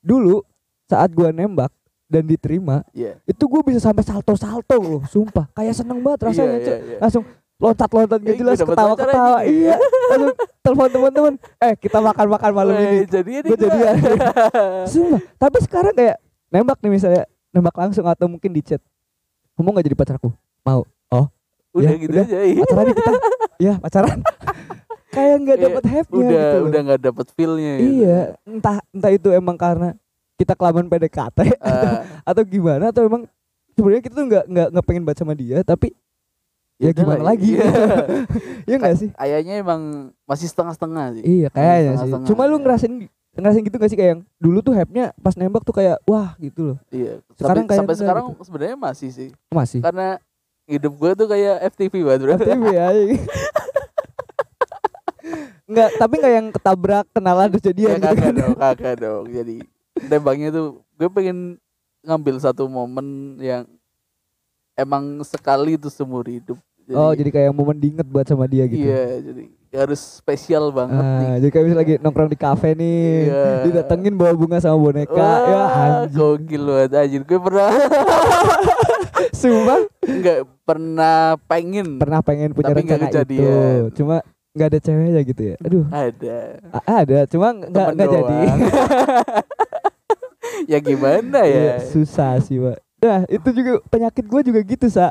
Dulu 0.00 0.42
saat 0.92 1.10
gua 1.10 1.28
nembak 1.28 1.72
dan 2.06 2.22
diterima, 2.22 2.84
Iya. 2.92 3.16
itu 3.24 3.44
gua 3.44 3.60
bisa 3.60 3.80
sampai 3.80 4.02
salto-salto 4.02 4.76
loh, 4.76 5.00
sumpah. 5.06 5.48
Kayak 5.50 5.74
seneng 5.74 5.98
banget 5.98 6.28
rasanya, 6.28 6.52
Iya, 6.52 6.60
Cok. 6.60 6.76
iya, 6.76 6.84
iya. 6.86 6.98
Langsung 7.00 7.24
loncat-loncat 7.56 8.18
Eh, 8.18 8.24
gak 8.24 8.36
jelas 8.36 8.58
ketawa-ketawa. 8.58 9.38
Iya. 9.42 9.74
Langsung 10.10 10.32
telepon 10.60 10.88
teman-teman, 10.90 11.32
"Eh, 11.58 11.74
kita 11.78 11.98
makan-makan 11.98 12.50
malam 12.52 12.74
Weh, 12.74 12.84
ini." 12.84 12.98
Jadi 13.06 13.30
ini 13.38 13.48
Gua 13.48 13.56
jadian. 13.56 13.94
Sumpah. 14.92 15.20
Tapi 15.38 15.56
sekarang 15.62 15.94
kayak 15.94 16.16
nembak 16.48 16.78
nih 16.78 16.90
misalnya, 16.90 17.24
nembak 17.48 17.72
langsung 17.74 18.04
atau 18.04 18.26
mungkin 18.26 18.50
di 18.50 18.60
chat. 18.60 18.82
Kamu 19.54 19.68
nggak 19.70 19.86
jadi 19.86 19.96
pacarku? 19.96 20.28
Mau? 20.62 20.84
udah 21.72 21.88
Ya, 21.88 21.96
gitu 21.96 22.12
udah. 22.12 22.24
aja. 22.28 22.38
iya. 22.44 22.60
Pacaran 22.60 22.86
kita? 22.92 23.12
Iya, 23.56 23.74
pacaran. 23.80 24.18
kayak 25.14 25.34
nggak 25.40 25.56
Kayak 25.56 25.72
dapet 25.72 25.82
Udah 25.82 26.28
gitu 26.28 26.56
loh. 26.60 26.66
udah 26.68 26.80
nggak 26.84 27.00
dapet 27.00 27.26
feel-nya. 27.32 27.72
gitu. 27.74 27.88
Iya, 27.96 28.18
entah 28.44 28.76
entah 28.92 29.10
itu 29.10 29.28
emang 29.32 29.56
karena 29.56 29.88
kita 30.42 30.52
kelamaan 30.52 30.86
PDKT 30.86 31.38
Ah, 31.58 32.02
atau 32.28 32.42
gimana 32.42 32.90
atau 32.90 33.02
emang 33.02 33.22
sebenarnya 33.72 34.02
kita 34.02 34.14
tuh 34.14 34.26
nggak 34.26 34.44
nggak 34.46 34.68
nggak 34.70 34.84
pengen 34.84 35.02
baca 35.02 35.18
sama 35.18 35.32
dia 35.32 35.62
tapi 35.62 35.94
ya, 36.76 36.90
udah 36.90 36.94
gimana 36.94 37.22
lagi 37.24 37.54
iya. 37.54 37.70
ya 38.68 38.74
nggak 38.76 38.94
sih 38.96 39.08
Kayaknya 39.12 39.54
emang 39.58 39.80
masih 40.22 40.46
setengah-setengah 40.46 41.06
sih. 41.14 41.22
iya 41.24 41.48
kayaknya 41.48 41.72
sih 41.72 42.10
setengah-setengah, 42.10 42.28
cuma 42.28 42.42
lu 42.44 42.52
ya. 42.52 42.60
ngerasain 42.60 42.94
ngerasain 43.32 43.64
gitu 43.64 43.76
gak 43.76 43.88
sih 43.88 43.96
kayak 43.96 44.10
yang 44.10 44.22
dulu 44.36 44.58
tuh 44.60 44.72
hype-nya 44.72 45.16
pas 45.16 45.32
nembak 45.32 45.62
tuh 45.62 45.72
kayak 45.72 45.96
wah 46.04 46.36
gitu 46.36 46.74
loh 46.74 46.78
Iya. 46.90 47.24
Sekarang 47.32 47.64
Sampai, 47.64 47.76
sampai 47.78 47.94
sekarang 47.96 48.24
gitu. 48.28 48.42
sebenarnya 48.44 48.76
masih 48.76 49.08
sih. 49.08 49.28
masih 49.48 49.80
Karena 49.80 50.20
hidup 50.62 50.92
gue 50.92 51.10
tuh 51.16 51.26
kayak 51.26 51.56
FTV 51.70 51.94
banget 52.02 52.20
bro. 52.20 52.32
FTV 52.36 52.64
ya 52.68 52.86
Enggak, 55.64 55.88
tapi 55.96 56.14
enggak 56.20 56.34
yang 56.34 56.48
ketabrak 56.50 57.04
kenalan 57.10 57.48
terus 57.48 57.62
Ya 57.62 57.68
jadian 57.72 57.96
gitu 57.96 58.04
kagak 58.04 58.20
kan. 58.20 58.32
dong, 58.36 58.54
kagak 58.58 58.94
dong. 59.00 59.24
Jadi 59.24 59.56
tembaknya 60.04 60.48
tuh 60.50 60.66
gue 60.92 61.08
pengen 61.08 61.58
ngambil 62.00 62.36
satu 62.38 62.66
momen 62.66 63.06
yang 63.38 63.62
emang 64.74 65.22
sekali 65.22 65.74
itu 65.74 65.86
seumur 65.86 66.24
hidup. 66.24 66.58
Oh, 66.90 67.14
jadi 67.14 67.30
kayak 67.30 67.52
momen 67.52 67.78
diinget 67.78 68.04
buat 68.04 68.26
sama 68.26 68.44
dia 68.44 68.66
gitu. 68.66 68.82
Iya, 68.82 69.22
jadi 69.22 69.42
harus 69.72 70.00
spesial 70.18 70.68
banget 70.68 70.98
nih. 70.98 71.24
Ah, 71.24 71.34
jadi 71.38 71.50
kayak 71.50 71.64
misalnya 71.64 71.80
lagi 71.80 71.94
nongkrong 71.98 72.28
di 72.28 72.36
kafe 72.36 72.68
nih, 72.74 73.02
Iya. 73.24 73.44
didatengin 73.64 74.12
bawa 74.12 74.32
bunga 74.34 74.58
sama 74.58 74.76
boneka, 74.76 75.14
ya 75.14 75.54
Wah, 75.54 75.70
anjing. 75.72 76.12
gokil 76.12 76.62
banget 76.66 76.90
anjir. 76.98 77.22
Gue 77.22 77.38
pernah 77.40 77.68
Sumpah 79.32 79.80
nggak 80.02 80.38
pernah 80.62 81.16
pengen 81.46 81.96
pernah 81.96 82.20
pengen 82.20 82.50
punya 82.52 82.74
Tapi 82.74 82.78
rencana 82.82 83.06
itu, 83.08 83.42
cuma 83.94 84.16
nggak 84.52 84.68
ada 84.68 84.78
ceweknya 84.82 85.22
gitu 85.24 85.42
ya. 85.42 85.56
Aduh, 85.62 85.84
ada. 85.88 86.36
a- 86.74 86.86
ada, 87.00 87.18
cuma 87.24 87.46
nggak 87.54 87.86
nggak 87.94 88.08
jadi. 88.10 88.38
ya 90.70 90.78
gimana 90.78 91.42
ya? 91.44 91.78
Iya, 91.78 91.92
susah 91.92 92.38
sih, 92.42 92.58
Pak. 92.58 92.78
Nah, 93.02 93.20
itu 93.26 93.48
juga 93.50 93.72
penyakit 93.90 94.24
gue 94.24 94.40
juga 94.46 94.60
gitu, 94.62 94.86
Sa. 94.88 95.10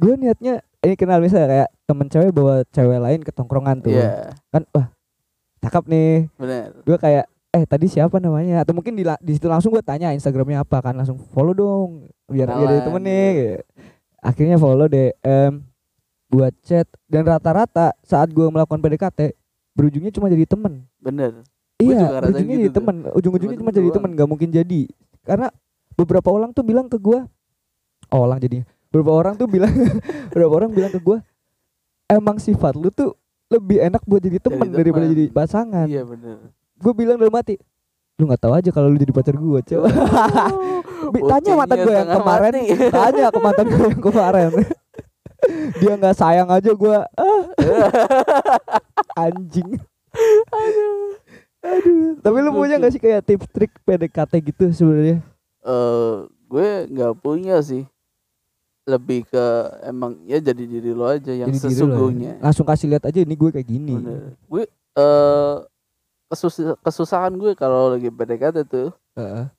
Gue 0.00 0.16
niatnya 0.16 0.64
ini 0.80 0.94
kenal 0.96 1.20
misalnya 1.20 1.48
kayak 1.48 1.68
temen 1.84 2.06
cewek 2.08 2.30
bawa 2.32 2.64
cewek 2.72 2.98
lain 2.98 3.20
ke 3.20 3.30
tongkrongan 3.30 3.84
tuh. 3.84 3.92
Iya, 3.92 4.32
Kan 4.48 4.64
wah, 4.72 4.88
cakep 5.60 5.84
nih. 5.86 6.12
benar. 6.40 6.72
gue 6.82 6.96
kayak 6.96 7.26
eh 7.50 7.64
tadi 7.66 7.90
siapa 7.90 8.22
namanya 8.22 8.62
atau 8.62 8.70
mungkin 8.70 8.94
di, 8.94 9.02
di 9.02 9.32
situ 9.34 9.50
langsung 9.50 9.74
gue 9.74 9.82
tanya 9.82 10.14
instagramnya 10.14 10.62
apa 10.62 10.78
kan 10.78 10.94
langsung 10.94 11.18
follow 11.34 11.50
dong 11.50 12.06
biar 12.30 12.46
biar 12.46 12.62
ada 12.62 12.62
Kenalan, 12.62 12.86
temen 12.86 13.02
nih 13.02 13.26
iya. 13.34 13.54
akhirnya 14.22 14.56
follow 14.56 14.86
DM 14.86 15.52
buat 16.30 16.54
chat 16.62 16.86
dan 17.10 17.26
rata-rata 17.26 17.90
saat 18.06 18.30
gue 18.30 18.46
melakukan 18.46 18.78
PDKT 18.78 19.34
berujungnya 19.74 20.14
cuma 20.14 20.30
jadi 20.30 20.46
temen 20.46 20.86
Bener. 21.02 21.42
Iya 21.80 22.20
berujungnya 22.20 22.44
gitu 22.46 22.52
jadi 22.52 22.66
tuh. 22.66 22.74
temen 22.76 22.96
ujung-ujungnya 23.10 23.56
Cuma 23.56 23.70
jadi 23.70 23.82
doang. 23.82 23.96
temen 23.96 24.10
nggak 24.12 24.28
mungkin 24.28 24.48
jadi 24.50 24.80
karena 25.22 25.48
beberapa 25.94 26.28
orang 26.28 26.50
tuh 26.50 26.62
bilang 26.62 26.86
ke 26.86 26.96
gue 26.96 27.18
oh, 28.08 28.20
orang 28.20 28.38
jadi 28.38 28.62
beberapa 28.88 29.12
orang 29.12 29.34
tuh 29.34 29.46
bilang 29.46 29.72
beberapa 30.30 30.54
orang 30.54 30.70
bilang 30.70 30.90
ke 30.90 31.00
gue 31.00 31.18
emang 32.06 32.36
sifat 32.36 32.74
lu 32.74 32.88
tuh 32.88 33.16
lebih 33.46 33.80
enak 33.80 34.02
buat 34.04 34.20
jadi 34.20 34.38
Jadi 34.38 34.70
daripada 34.70 35.06
jadi 35.08 35.24
pasangan 35.28 35.86
Iya 35.86 36.04
bener. 36.04 36.54
gue 36.76 36.92
bilang 36.92 37.16
dalam 37.16 37.32
hati 37.32 37.58
lu 38.14 38.28
nggak 38.28 38.38
tahu 38.38 38.52
aja 38.52 38.68
kalau 38.68 38.86
lu 38.86 38.96
jadi 38.96 39.10
pacar 39.10 39.32
gue 39.32 39.58
coba 39.64 39.88
Bi- 41.12 41.24
tanya 41.24 41.52
mantan 41.56 41.78
gue 41.80 41.94
yang 41.94 42.10
kemarin 42.12 42.52
mati. 42.52 42.76
tanya 42.92 43.26
ke 43.28 43.40
mantan 43.40 43.66
gue 43.66 43.86
yang 43.88 44.02
kemarin 44.02 44.50
dia 45.80 45.92
nggak 45.96 46.12
sayang 46.12 46.48
aja 46.48 46.70
gue 46.70 46.96
ah. 47.16 47.42
anjing 49.24 49.80
aduh 50.50 51.16
tapi 52.20 52.36
lu 52.40 52.50
punya 52.50 52.76
nggak 52.76 52.92
sih 52.92 53.00
kayak 53.00 53.20
tips 53.22 53.46
trik 53.50 53.72
PDKT 53.82 54.32
gitu 54.42 54.64
sebenarnya 54.70 55.20
Eh, 55.60 56.16
gue 56.48 56.68
nggak 56.88 57.20
punya 57.20 57.60
sih. 57.60 57.84
Lebih 58.88 59.28
ke 59.28 59.44
emang 59.84 60.16
ya 60.24 60.40
jadi 60.40 60.56
diri 60.56 60.90
lo 60.90 61.04
aja 61.04 61.30
yang 61.30 61.52
Jadi 61.52 61.60
ya. 61.60 61.64
sesungguhnya. 61.68 62.32
langsung 62.40 62.64
kasih 62.64 62.88
lihat 62.88 63.04
aja 63.04 63.20
ini 63.20 63.36
gue 63.36 63.50
kayak 63.52 63.68
gini 63.68 63.92
Bener. 63.94 64.34
Gue 64.48 64.64
eh 64.96 65.56
kesus 66.26 66.54
kesusahan 66.80 67.36
gue 67.36 67.52
kalau 67.52 67.92
lagi 67.92 68.08
PDKT 68.08 68.56
tuh 68.64 68.88
Heeh. 69.14 69.52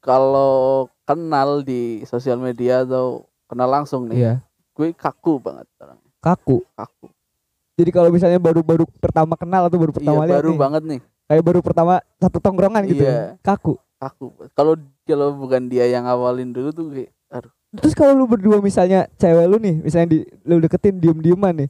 kalau 0.00 0.88
kenal 1.04 1.60
di 1.60 2.00
sosial 2.04 2.40
media 2.40 2.80
atau 2.80 3.28
kenal 3.44 3.68
langsung 3.68 4.08
nih, 4.08 4.16
iya 4.16 4.34
gue 4.72 4.96
kaku 4.96 5.36
banget 5.36 5.68
orang 5.76 5.98
kaku 6.18 6.64
kaku. 6.72 7.12
jadi 7.76 7.90
kalau 7.90 8.08
misalnya 8.08 8.38
baru-baru 8.38 8.88
pertama 8.96 9.36
kenal 9.36 9.68
atau 9.68 9.76
baru 9.76 9.92
pertama 9.92 10.24
iya, 10.24 10.28
lihat 10.30 10.38
baru 10.40 10.50
nih, 10.50 10.58
banget 10.58 10.82
nih. 10.86 11.00
Kayak 11.30 11.42
baru 11.42 11.60
pertama 11.60 12.02
satu 12.16 12.36
tongkrongan 12.36 12.82
gitu 12.84 13.00
Iya. 13.00 13.38
kaku 13.38 13.78
kaku 13.96 14.26
kalau 14.50 14.74
kalau 15.06 15.30
bukan 15.32 15.62
dia 15.64 15.86
yang 15.86 16.02
awalin 16.04 16.50
dulu 16.50 16.68
tuh 16.70 16.90
kayak 16.90 17.14
aduh 17.30 17.52
Terus 17.70 17.94
kalau 17.94 18.12
lu 18.12 18.26
berdua 18.26 18.58
misalnya 18.58 19.06
cewek 19.14 19.46
lu 19.46 19.54
nih, 19.56 19.78
misalnya 19.78 20.10
di 20.10 20.18
lu 20.42 20.58
deketin 20.58 20.98
diem-dieman 20.98 21.54
nih. 21.54 21.68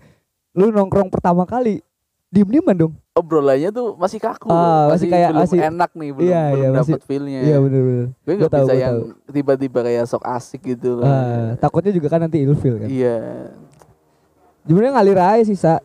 Lu 0.56 0.72
nongkrong 0.72 1.12
pertama 1.12 1.44
kali 1.44 1.84
diem-dieman 2.26 2.72
dong. 2.74 2.92
obrolannya 3.12 3.68
tuh 3.68 3.92
masih 3.94 4.16
kaku 4.16 4.48
Ah, 4.48 4.88
loh. 4.88 4.96
masih 4.96 5.12
kayak- 5.12 5.28
belum 5.28 5.44
masih- 5.44 5.60
enak 5.60 5.90
nih 5.92 6.10
belum 6.10 6.24
Iya, 6.24 6.40
belum 6.46 6.56
iya, 6.56 6.68
masih- 6.72 6.94
dapet 6.96 7.04
feelnya 7.04 7.40
Iya 7.42 7.56
bener-bener. 7.60 8.06
gue 8.08 8.24
Gua 8.24 8.32
nggak 8.32 8.48
tahu, 8.48 8.64
bisa 8.64 8.72
gua 8.72 8.80
yang 8.80 8.96
tahu. 8.96 9.28
tiba-tiba 9.28 9.78
kayak 9.84 10.04
sok 10.08 10.24
asik 10.24 10.60
gitu 10.64 10.88
loh 10.96 11.04
Ah, 11.04 11.52
takutnya 11.58 11.92
juga 11.92 12.08
kan 12.08 12.20
nanti 12.22 12.38
ilfil 12.40 12.80
kan. 12.80 12.88
iya 12.88 13.16
Sebenarnya 14.62 14.92
ngalir 14.94 15.18
aja 15.18 15.42
sih, 15.44 15.52
Sa. 15.54 15.84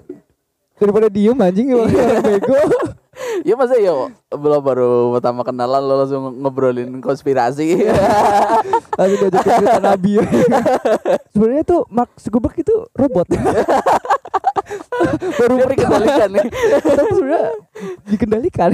Daripada 0.75 1.07
diem 1.07 1.35
anjing 1.35 1.67
emang 1.69 1.87
orang 1.87 2.23
bego. 2.23 2.55
ya 3.43 3.53
masa 3.57 3.75
ya 3.75 3.91
belum 4.31 4.61
baru 4.63 4.91
pertama 5.17 5.41
kenalan 5.43 5.81
lo 5.83 6.05
langsung 6.05 6.31
ngobrolin 6.39 7.01
konspirasi 7.01 7.83
Langsung 8.95 9.19
diajakin 9.27 9.51
cerita 9.59 9.79
Nabi. 9.83 10.11
Sebenarnya 11.35 11.63
tuh 11.67 11.81
Mark 11.91 12.15
Zuckerberg 12.15 12.55
itu 12.55 12.75
robot. 12.95 13.27
Baru 15.35 15.53
dia 15.61 15.67
dikendalikan 15.67 16.29
nih 16.31 16.47
Tapi 16.81 17.11
sebenarnya 17.11 17.51
dikendalikan. 18.07 18.69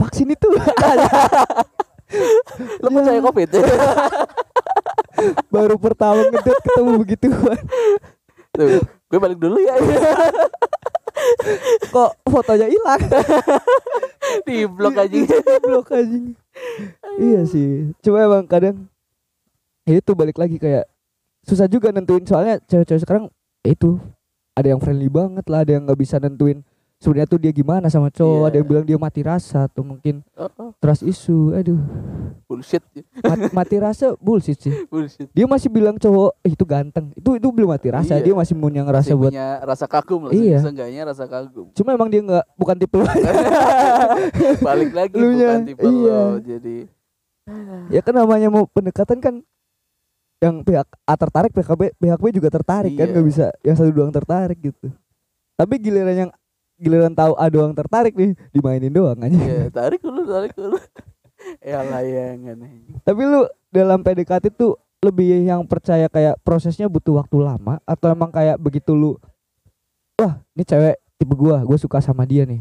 Vaksin 0.00 0.32
itu 0.32 0.48
lo 2.82 2.88
percaya 2.90 3.20
covid 3.22 3.48
baru 5.46 5.78
pertama 5.78 6.26
ngedate 6.26 6.58
ketemu 6.58 6.92
begitu. 6.98 7.26
Tuh, 8.50 8.82
gue 8.82 9.18
balik 9.22 9.38
dulu 9.38 9.62
ya 9.62 9.78
Kok 11.94 12.10
fotonya 12.26 12.66
hilang? 12.70 13.02
di 14.46 14.62
blok 14.68 14.96
aja 15.00 15.16
blok 15.64 15.90
anjing. 15.90 16.36
Iya 17.18 17.40
sih. 17.48 17.90
Cuma 18.04 18.22
emang 18.22 18.46
kadang 18.46 18.86
ya 19.88 19.98
itu 19.98 20.12
balik 20.14 20.38
lagi 20.38 20.60
kayak 20.60 20.86
susah 21.44 21.66
juga 21.66 21.90
nentuin 21.90 22.22
soalnya 22.22 22.60
cewek-cewek 22.68 23.02
sekarang 23.02 23.24
ya 23.64 23.74
itu 23.74 23.98
ada 24.54 24.68
yang 24.76 24.80
friendly 24.82 25.08
banget 25.08 25.46
lah, 25.48 25.64
ada 25.64 25.72
yang 25.72 25.88
nggak 25.88 26.00
bisa 26.00 26.20
nentuin 26.20 26.60
sebenarnya 27.00 27.26
tuh 27.26 27.40
dia 27.40 27.48
gimana 27.48 27.88
sama 27.88 28.12
cowok, 28.12 28.36
Iya. 28.36 28.46
ada 28.46 28.56
yang 28.60 28.68
bilang 28.68 28.84
dia 28.84 28.98
mati 29.00 29.24
rasa 29.24 29.64
atau 29.64 29.80
mungkin 29.80 30.20
Oh, 30.36 30.52
oh, 30.60 30.70
trust 30.76 31.00
issue. 31.02 31.48
Aduh, 31.50 31.80
bullshit 32.44 32.84
mati, 33.24 33.48
mati 33.50 33.76
rasa 33.76 34.12
bullshit 34.20 34.60
sih. 34.60 34.68
bullshit 34.86 35.32
Dia 35.32 35.48
masih 35.48 35.72
bilang 35.72 35.96
cowok 35.96 36.36
eh, 36.44 36.52
itu 36.52 36.60
ganteng. 36.62 37.08
Itu 37.16 37.34
itu 37.34 37.48
belum 37.48 37.72
mati 37.72 37.88
rasa, 37.88 38.20
Iya. 38.20 38.24
dia 38.28 38.34
masih 38.36 38.52
punya 38.52 38.84
ngerasa 38.84 39.10
Masih 39.10 39.16
buat 39.16 39.32
punya 39.32 39.46
rasa 39.64 39.84
kagum 39.88 40.20
lah 40.28 40.32
Iya. 40.32 40.58
seenggaknya 40.60 41.02
rasa 41.08 41.24
kagum 41.24 41.66
Cuma 41.72 41.96
emang 41.96 42.12
dia 42.12 42.20
nggak 42.20 42.44
bukan 42.54 42.76
tipe 42.76 42.98
balik 44.60 44.90
lagi 44.92 45.16
Lunya, 45.16 45.56
bukan 45.56 45.64
tipe 45.66 45.82
iya. 45.82 45.90
lo 45.90 46.20
jadi 46.38 46.76
ya 47.90 48.00
kan 48.00 48.14
namanya 48.14 48.46
mau 48.46 48.68
pendekatan 48.68 49.18
kan 49.18 49.34
yang 50.38 50.62
pihak 50.62 50.86
A 51.02 51.14
tertarik 51.16 51.50
pihak 51.50 51.74
B 51.74 51.90
pihak 51.92 52.20
B 52.20 52.26
juga 52.30 52.48
tertarik 52.48 52.94
kan 52.94 53.08
Iya. 53.08 53.12
nggak 53.12 53.26
bisa 53.26 53.46
yang 53.60 53.74
satu 53.74 53.90
doang 53.90 54.12
tertarik 54.12 54.60
gitu 54.60 54.92
tapi 55.56 55.74
giliran 55.76 56.28
yang 56.28 56.30
giliran 56.80 57.12
tahu 57.12 57.36
A 57.36 57.46
doang 57.52 57.76
tertarik 57.76 58.16
nih 58.16 58.32
dimainin 58.56 58.88
doang 58.88 59.20
aja 59.20 59.36
ya 59.36 59.68
tarik 59.68 60.00
dulu 60.00 60.24
tarik 60.24 60.56
dulu. 60.56 60.80
Ya 61.64 61.80
layangan 61.80 62.68
tapi 63.08 63.24
lu 63.24 63.48
dalam 63.72 64.04
PDKT 64.04 64.52
tuh 64.52 64.76
lebih 65.00 65.40
yang 65.40 65.64
percaya 65.64 66.04
kayak 66.12 66.36
prosesnya 66.44 66.84
butuh 66.84 67.16
waktu 67.16 67.40
lama 67.40 67.80
atau 67.88 68.12
emang 68.12 68.28
kayak 68.28 68.60
begitu 68.60 68.92
lu 68.92 69.16
wah 70.20 70.36
ini 70.52 70.64
cewek 70.68 71.00
tipe 71.16 71.32
gua 71.32 71.64
gua 71.64 71.80
suka 71.80 72.04
sama 72.04 72.28
dia 72.28 72.44
nih. 72.44 72.60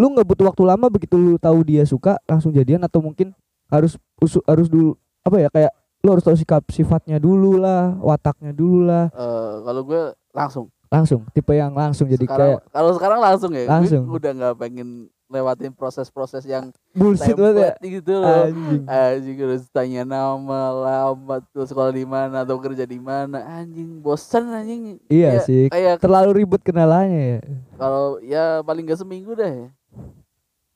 Lu 0.00 0.08
nggak 0.16 0.24
butuh 0.24 0.48
waktu 0.48 0.64
lama 0.64 0.88
begitu 0.88 1.20
lu 1.20 1.36
tahu 1.36 1.60
dia 1.60 1.84
suka 1.84 2.16
langsung 2.24 2.56
jadian 2.56 2.80
atau 2.88 3.04
mungkin 3.04 3.36
harus 3.68 4.00
harus 4.48 4.72
dulu 4.72 4.96
apa 5.20 5.36
ya 5.36 5.48
kayak 5.52 5.72
lu 6.00 6.08
harus 6.14 6.24
tahu 6.24 6.40
sikap 6.40 6.64
sifatnya 6.72 7.20
dulu 7.20 7.60
lah 7.60 7.92
wataknya 8.00 8.56
dulu 8.56 8.88
lah. 8.88 9.12
Eh, 9.12 9.54
kalau 9.66 9.82
gue 9.84 10.02
langsung 10.32 10.72
langsung 10.88 11.20
tipe 11.30 11.52
yang 11.52 11.72
langsung 11.72 12.08
jadi 12.08 12.24
sekarang 12.24 12.48
kayak 12.56 12.72
kalau 12.72 12.90
sekarang 12.96 13.20
langsung 13.20 13.52
ya 13.52 13.64
Langsung. 13.64 14.04
udah 14.08 14.30
nggak 14.32 14.54
pengen 14.56 14.88
lewatin 15.28 15.76
proses-proses 15.76 16.40
yang 16.42 16.72
bullshit 16.96 17.36
banget 17.36 17.76
ya. 17.76 18.00
gitu 18.00 18.16
loh. 18.16 18.48
Anjing. 18.48 18.82
Anjing 18.88 19.36
harus 19.38 19.68
tanya 19.68 20.00
nama 20.00 20.72
alamat 20.72 21.44
tuh 21.52 21.68
sekolah 21.68 21.92
di 21.92 22.08
mana 22.08 22.48
atau 22.48 22.56
kerja 22.56 22.88
di 22.88 22.96
mana. 22.96 23.44
Anjing 23.44 24.00
bosan 24.00 24.48
anjing. 24.48 24.96
Iya 25.06 25.36
Ya, 25.36 25.40
sih 25.44 25.68
kayak 25.68 26.00
terlalu 26.00 26.40
ribet 26.42 26.64
kenalannya 26.64 27.20
ya. 27.20 27.40
Kalau 27.76 28.16
ya 28.24 28.44
paling 28.64 28.88
gak 28.88 29.04
seminggu 29.04 29.36
deh. 29.36 29.68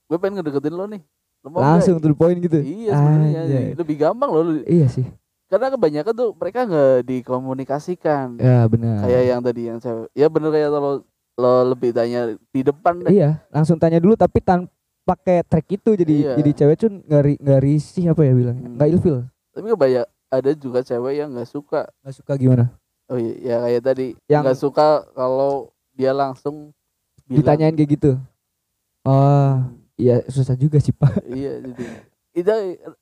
Gue 0.05 0.21
pengen 0.21 0.45
ngedeketin 0.45 0.77
lo 0.77 0.85
nih. 0.85 1.01
Lo 1.41 1.49
mau 1.49 1.65
langsung 1.65 1.97
to 1.97 2.07
the 2.07 2.13
point 2.13 2.37
gitu? 2.37 2.61
Iya 2.61 2.93
sebenarnya 2.93 3.41
lebih 3.73 3.97
gampang 3.99 4.31
loh 4.31 4.45
iya 4.63 4.85
sih 4.87 5.09
karena 5.53 5.69
kebanyakan 5.69 6.15
tuh 6.17 6.31
mereka 6.33 6.65
nggak 6.65 7.05
dikomunikasikan. 7.05 8.41
Ya 8.41 8.65
benar. 8.65 9.05
Kayak 9.05 9.23
yang 9.27 9.41
tadi 9.41 9.63
yang 9.63 9.79
cewek 9.79 10.09
ya 10.13 10.27
bener 10.27 10.49
kayak 10.51 10.69
lo 10.73 11.05
lo 11.33 11.53
lebih 11.69 11.93
tanya 11.93 12.21
di 12.33 12.61
depan 12.61 13.05
deh. 13.05 13.13
Iya, 13.13 13.45
langsung 13.49 13.77
tanya 13.77 14.01
dulu 14.01 14.17
tapi 14.17 14.41
tanpa 14.41 14.73
pakai 15.03 15.43
track 15.43 15.67
itu 15.73 15.91
jadi 15.95 16.15
Iya. 16.15 16.33
jadi 16.39 16.51
cewek 16.55 16.77
tuh 16.79 16.89
nggak 16.89 17.23
nggak 17.37 17.61
risih 17.61 18.05
apa 18.09 18.23
ya 18.23 18.33
bilangnya 18.33 18.65
Hmm. 18.65 18.77
nggak 18.79 18.89
ilfil 18.89 19.19
tapi 19.51 19.67
kebanyak 19.69 20.07
ada 20.31 20.51
juga 20.55 20.81
cewek 20.81 21.13
yang 21.15 21.29
nggak 21.29 21.51
suka. 21.51 21.91
Nggak 22.01 22.15
suka 22.15 22.33
gimana? 22.39 22.65
Oh 23.11 23.19
iya 23.19 23.35
ya 23.37 23.57
kayak 23.61 23.83
tadi 23.83 24.07
Yang- 24.25 24.43
nggak 24.47 24.59
suka 24.59 24.87
kalau 25.13 25.69
dia 25.93 26.15
langsung 26.15 26.71
bilang. 27.27 27.37
ditanyain 27.37 27.75
kayak 27.75 27.91
gitu. 27.93 28.13
Oh 29.03 29.53
iya 29.95 30.23
susah 30.27 30.55
juga 30.55 30.79
sih 30.79 30.95
pak. 30.95 31.19
Iya 31.27 31.61
jadi 31.61 31.85
itu 32.33 32.49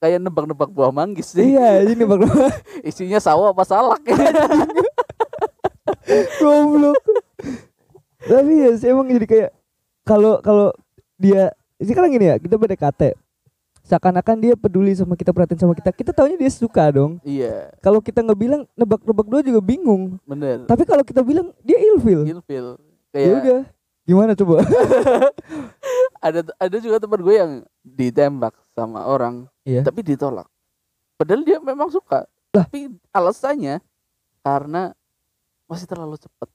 kayak 0.02 0.18
nebak-nebak 0.18 0.70
buah 0.74 0.90
manggis 0.90 1.30
sih. 1.30 1.54
Iya 1.54 1.86
ini 1.86 2.02
bang 2.02 2.26
isinya 2.88 3.22
sawo 3.22 3.54
apa 3.54 3.62
salak? 3.62 4.02
Goblok. 6.42 6.98
Tapi 8.20 8.52
ya 8.58 8.70
sih 8.74 8.90
emang 8.90 9.06
jadi 9.06 9.26
kayak 9.26 9.50
kalau 10.02 10.42
kalau 10.42 10.74
dia 11.14 11.54
sekarang 11.78 12.10
gini 12.10 12.34
ya 12.34 12.36
kita 12.42 12.58
PDKT 12.58 13.14
seakan-akan 13.86 14.36
dia 14.38 14.54
peduli 14.54 14.94
sama 14.94 15.14
kita 15.14 15.34
perhatian 15.34 15.60
sama 15.62 15.74
kita. 15.74 15.90
Kita 15.90 16.10
taunya 16.14 16.38
dia 16.38 16.50
suka 16.50 16.90
dong. 16.90 17.18
Iya. 17.26 17.74
Kalau 17.82 17.98
kita 17.98 18.22
nggak 18.22 18.38
bilang 18.38 18.62
nebak-nebak 18.78 19.26
doang 19.26 19.46
juga 19.46 19.60
bingung. 19.62 20.18
Bener. 20.26 20.66
Tapi 20.66 20.82
kalau 20.86 21.02
kita 21.02 21.26
bilang 21.26 21.50
dia 21.62 21.78
ilfil. 21.78 22.26
Ilfil. 22.26 22.66
Ya 23.10 23.10
kayak 23.10 23.34
udah 23.42 23.60
gimana 24.02 24.32
coba 24.32 24.64
ada 26.26 26.40
ada 26.54 26.76
juga 26.76 26.96
teman 26.98 27.20
gue 27.20 27.34
yang 27.34 27.52
ditembak 27.80 28.52
sama 28.70 29.04
orang 29.04 29.46
Iya. 29.62 29.84
tapi 29.84 30.00
ditolak 30.02 30.48
padahal 31.14 31.42
dia 31.42 31.58
memang 31.58 31.88
suka 31.88 32.24
Lah. 32.50 32.64
tapi 32.66 32.90
alasannya 33.08 33.78
karena 34.40 34.90
masih 35.64 35.86
terlalu 35.86 36.16
cepat 36.16 36.48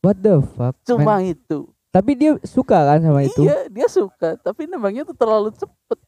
what 0.00 0.16
the 0.16 0.38
fuck 0.52 0.74
man? 0.74 0.86
cuma 0.86 1.14
itu 1.20 1.68
Tapi 1.88 2.12
dia 2.12 2.36
suka 2.44 2.76
kan 2.84 3.00
sama 3.00 3.24
itu. 3.24 3.40
iya 3.40 3.66
dia 3.66 3.88
suka 3.88 4.36
tapi 4.36 4.64
nembaknya 4.64 5.02
tuh 5.02 5.16
terlalu 5.16 5.48
cepet 5.50 5.98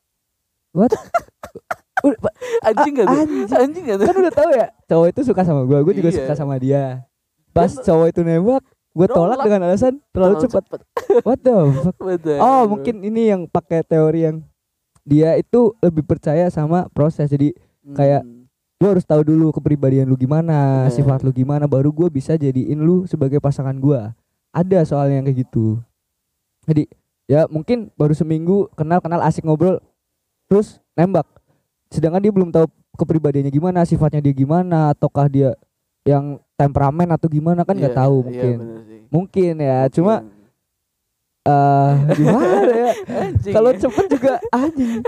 What? 0.68 0.92
Anjing 2.68 2.92
gak 2.94 3.06
tuh 3.08 3.18
anjing. 3.18 3.48
anjing 3.50 3.84
gak 3.88 3.96
tuh 3.98 4.06
kan 4.06 4.16
udah 4.20 4.34
tahu 4.36 4.50
ya, 4.52 4.66
cowok 4.84 5.06
itu 5.10 5.20
suka 5.24 5.42
sama 5.42 5.64
gua, 5.64 5.80
gua 5.80 5.90
juga 5.90 6.12
Iya. 6.12 6.18
suka 6.22 6.32
sama 6.36 6.54
dia. 6.60 7.02
Pas 7.50 7.72
cowok 7.72 8.12
itu 8.12 8.20
nembak, 8.22 8.62
gua 8.92 9.06
tolak 9.06 9.38
dengan 9.40 9.60
alasan 9.66 10.00
terlalu 10.10 10.34
cepat. 10.42 10.64
What 11.26 11.40
the 11.40 11.56
fuck? 11.80 11.96
Betul. 11.98 12.36
Oh, 12.38 12.62
mungkin 12.66 13.00
ini 13.00 13.28
yang 13.28 13.44
pakai 13.44 13.80
teori 13.80 14.26
yang 14.26 14.36
dia 15.02 15.34
itu 15.34 15.72
lebih 15.78 16.04
percaya 16.04 16.48
sama 16.48 16.86
proses. 16.90 17.26
Jadi 17.26 17.56
kayak- 17.90 18.24
Hmm, 18.24 18.44
gua 18.76 18.88
harus 18.92 19.04
tahu 19.04 19.22
dulu 19.24 19.50
kepribadian 19.50 20.04
lu 20.04 20.14
gimana, 20.14 20.86
Bener. 20.86 20.94
sifat 20.94 21.20
lu 21.22 21.30
gimana, 21.30 21.64
baru 21.64 21.88
gua 21.88 22.06
bisa 22.06 22.34
jadiin 22.34 22.78
lu 22.78 23.04
sebagai 23.04 23.38
pasangan 23.38 23.74
gua. 23.74 24.12
Ada 24.50 24.84
soalnya 24.84 25.20
yang 25.20 25.26
kayak 25.26 25.38
gitu. 25.44 25.78
Jadi 26.64 26.84
ya 27.24 27.44
mungkin 27.46 27.92
baru 27.94 28.12
seminggu 28.12 28.68
kenal 28.72 29.00
kenal 29.00 29.20
asik 29.20 29.44
ngobrol, 29.44 29.80
terus 30.46 30.80
nembak. 30.92 31.24
Sedangkan 31.88 32.20
dia 32.20 32.32
belum 32.32 32.52
tahu 32.52 32.68
kepribadiannya 32.94 33.48
gimana, 33.48 33.82
sifatnya 33.82 34.20
dia 34.20 34.34
gimana, 34.34 34.92
ataukah 34.92 35.28
dia 35.28 35.56
yang 36.06 36.38
temperamen 36.58 37.08
atau 37.14 37.26
gimana 37.30 37.62
kan 37.62 37.74
nggak 37.78 37.94
iya, 37.94 38.00
tahu 38.02 38.16
iya, 38.18 38.26
mungkin. 38.26 38.56
bener 38.58 38.80
sih. 38.84 39.00
Mungkin 39.08 39.54
ya, 39.58 39.78
Mungkin. 39.86 39.94
cuma 39.94 40.14
eh 41.48 41.92
gimana 42.18 42.72
ya? 42.74 42.92
Kalau 43.54 43.70
cepet 43.72 44.06
juga 44.12 44.32
anjing. 44.52 45.00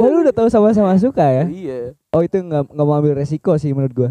Oh, 0.00 0.08
lu 0.08 0.24
udah 0.24 0.32
tahu 0.32 0.48
sama-sama 0.48 0.96
suka 0.96 1.28
ya? 1.28 1.44
iya 1.50 1.92
Oh 2.08 2.24
itu 2.24 2.40
nggak 2.40 2.72
nggak 2.72 2.86
mau 2.88 2.96
ambil 2.96 3.20
resiko 3.20 3.52
sih 3.60 3.76
menurut 3.76 3.92
gua. 3.92 4.10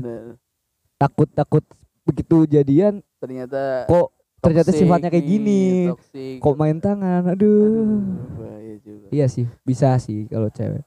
Takut 1.01 1.27
takut 1.33 1.63
begitu 2.05 2.45
jadian 2.45 3.01
ternyata 3.21 3.85
kok 3.85 4.09
ternyata 4.39 4.71
toxic 4.71 4.85
sifatnya 4.85 5.09
kayak 5.11 5.25
gini. 5.27 5.89
toxic. 5.91 6.37
Kok 6.39 6.55
main 6.55 6.77
tangan? 6.79 7.33
Aduh. 7.33 7.99
Aduh, 8.37 8.59
juga. 8.83 9.07
Iya 9.11 9.25
sih, 9.29 9.45
bisa 9.67 9.93
sih 10.01 10.25
kalau 10.31 10.49
cewek. 10.49 10.83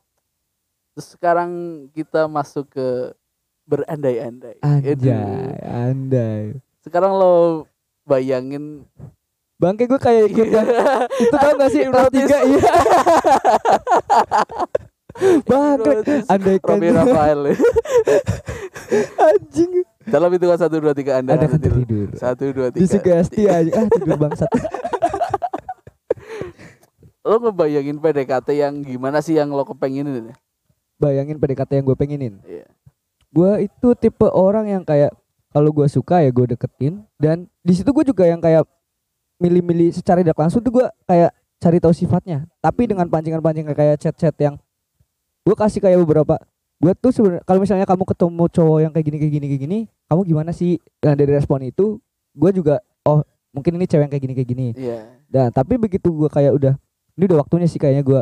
Terus 0.93 1.07
sekarang 1.17 1.51
kita 1.97 2.29
masuk 2.29 2.69
ke 2.69 2.89
berandai-andai. 3.67 4.59
Anjay, 4.63 5.59
andai. 5.63 6.59
Sekarang 6.83 7.15
lo 7.15 7.67
bayangin 8.03 8.87
Bangke 9.63 9.87
gue 9.87 9.95
kayak 9.95 10.27
ikut 10.35 10.49
yang 10.51 10.67
itu 11.23 11.37
tau 11.39 11.55
gak 11.55 11.71
sih 11.71 11.87
Hipnotis. 11.87 12.27
tiga 12.27 12.39
iya. 12.43 12.67
Bangke, 15.47 15.93
andaikan 16.27 16.83
Robi 16.83 16.89
Rafael. 16.91 17.41
anjing. 19.31 19.87
Dalam 20.03 20.35
hitungan 20.35 20.59
satu 20.59 20.83
dua 20.83 20.99
tiga 20.99 21.23
anda 21.23 21.39
Ada 21.39 21.47
harus 21.47 21.55
kan 21.55 21.61
tertidur. 21.63 22.09
Satu 22.19 22.45
dua 22.51 22.69
tiga. 22.75 22.83
Disugesti 22.83 23.47
aja. 23.47 23.71
Ah, 23.71 23.87
tidur 23.87 24.19
bangsat. 24.19 24.51
Lo 27.23 27.39
ngebayangin 27.39 28.03
PDKT 28.03 28.49
yang 28.59 28.83
gimana 28.83 29.23
sih 29.23 29.39
yang 29.39 29.55
lo 29.55 29.63
kepengenin? 29.63 30.35
Bayangin 30.99 31.39
PDKT 31.39 31.71
yang 31.79 31.87
gue 31.87 31.95
pengenin. 31.95 32.35
Iya. 32.43 32.67
Gue 33.33 33.67
itu 33.67 33.89
tipe 33.97 34.29
orang 34.29 34.69
yang 34.69 34.83
kayak 34.85 35.11
kalau 35.53 35.73
gue 35.73 35.89
suka 35.89 36.21
ya 36.21 36.29
gue 36.29 36.53
deketin. 36.53 37.03
Dan 37.17 37.49
di 37.65 37.73
situ 37.73 37.89
gue 37.91 38.05
juga 38.05 38.29
yang 38.29 38.39
kayak 38.39 38.69
milih-milih 39.41 39.91
secara 39.91 40.21
tidak 40.21 40.39
langsung 40.39 40.61
tuh 40.61 40.71
gue 40.71 40.87
kayak 41.09 41.33
cari 41.59 41.79
tahu 41.81 41.97
sifatnya. 41.97 42.45
Tapi 42.61 42.93
dengan 42.93 43.09
pancingan-pancingan 43.09 43.73
kayak 43.73 43.97
chat-chat 43.99 44.37
yang 44.39 44.61
gue 45.43 45.57
kasih 45.57 45.81
kayak 45.83 45.99
beberapa 46.05 46.39
gue 46.83 46.93
tuh 46.99 47.15
sebenarnya 47.15 47.43
kalau 47.47 47.63
misalnya 47.63 47.87
kamu 47.87 48.05
ketemu 48.11 48.45
cowok 48.51 48.79
yang 48.83 48.93
kayak 48.95 49.07
gini 49.07 49.17
kayak 49.23 49.33
gini 49.33 49.47
kayak 49.47 49.63
gini 49.65 49.79
kamu 50.11 50.21
gimana 50.29 50.51
sih? 50.51 50.77
Nah 51.03 51.15
dari 51.15 51.31
respon 51.31 51.63
itu 51.63 51.99
gue 52.37 52.51
juga 52.53 52.83
oh 53.07 53.23
mungkin 53.55 53.79
ini 53.79 53.87
cewek 53.87 54.09
yang 54.09 54.13
kayak 54.13 54.25
gini 54.25 54.35
kayak 54.35 54.51
gini. 54.51 54.67
Iya. 54.77 54.99
dan 55.33 55.49
tapi 55.49 55.81
begitu 55.81 56.13
gue 56.13 56.29
kayak 56.29 56.53
udah 56.53 56.75
ini 57.17 57.25
udah 57.29 57.39
waktunya 57.45 57.69
sih 57.71 57.81
kayaknya 57.81 58.05
gue 58.05 58.21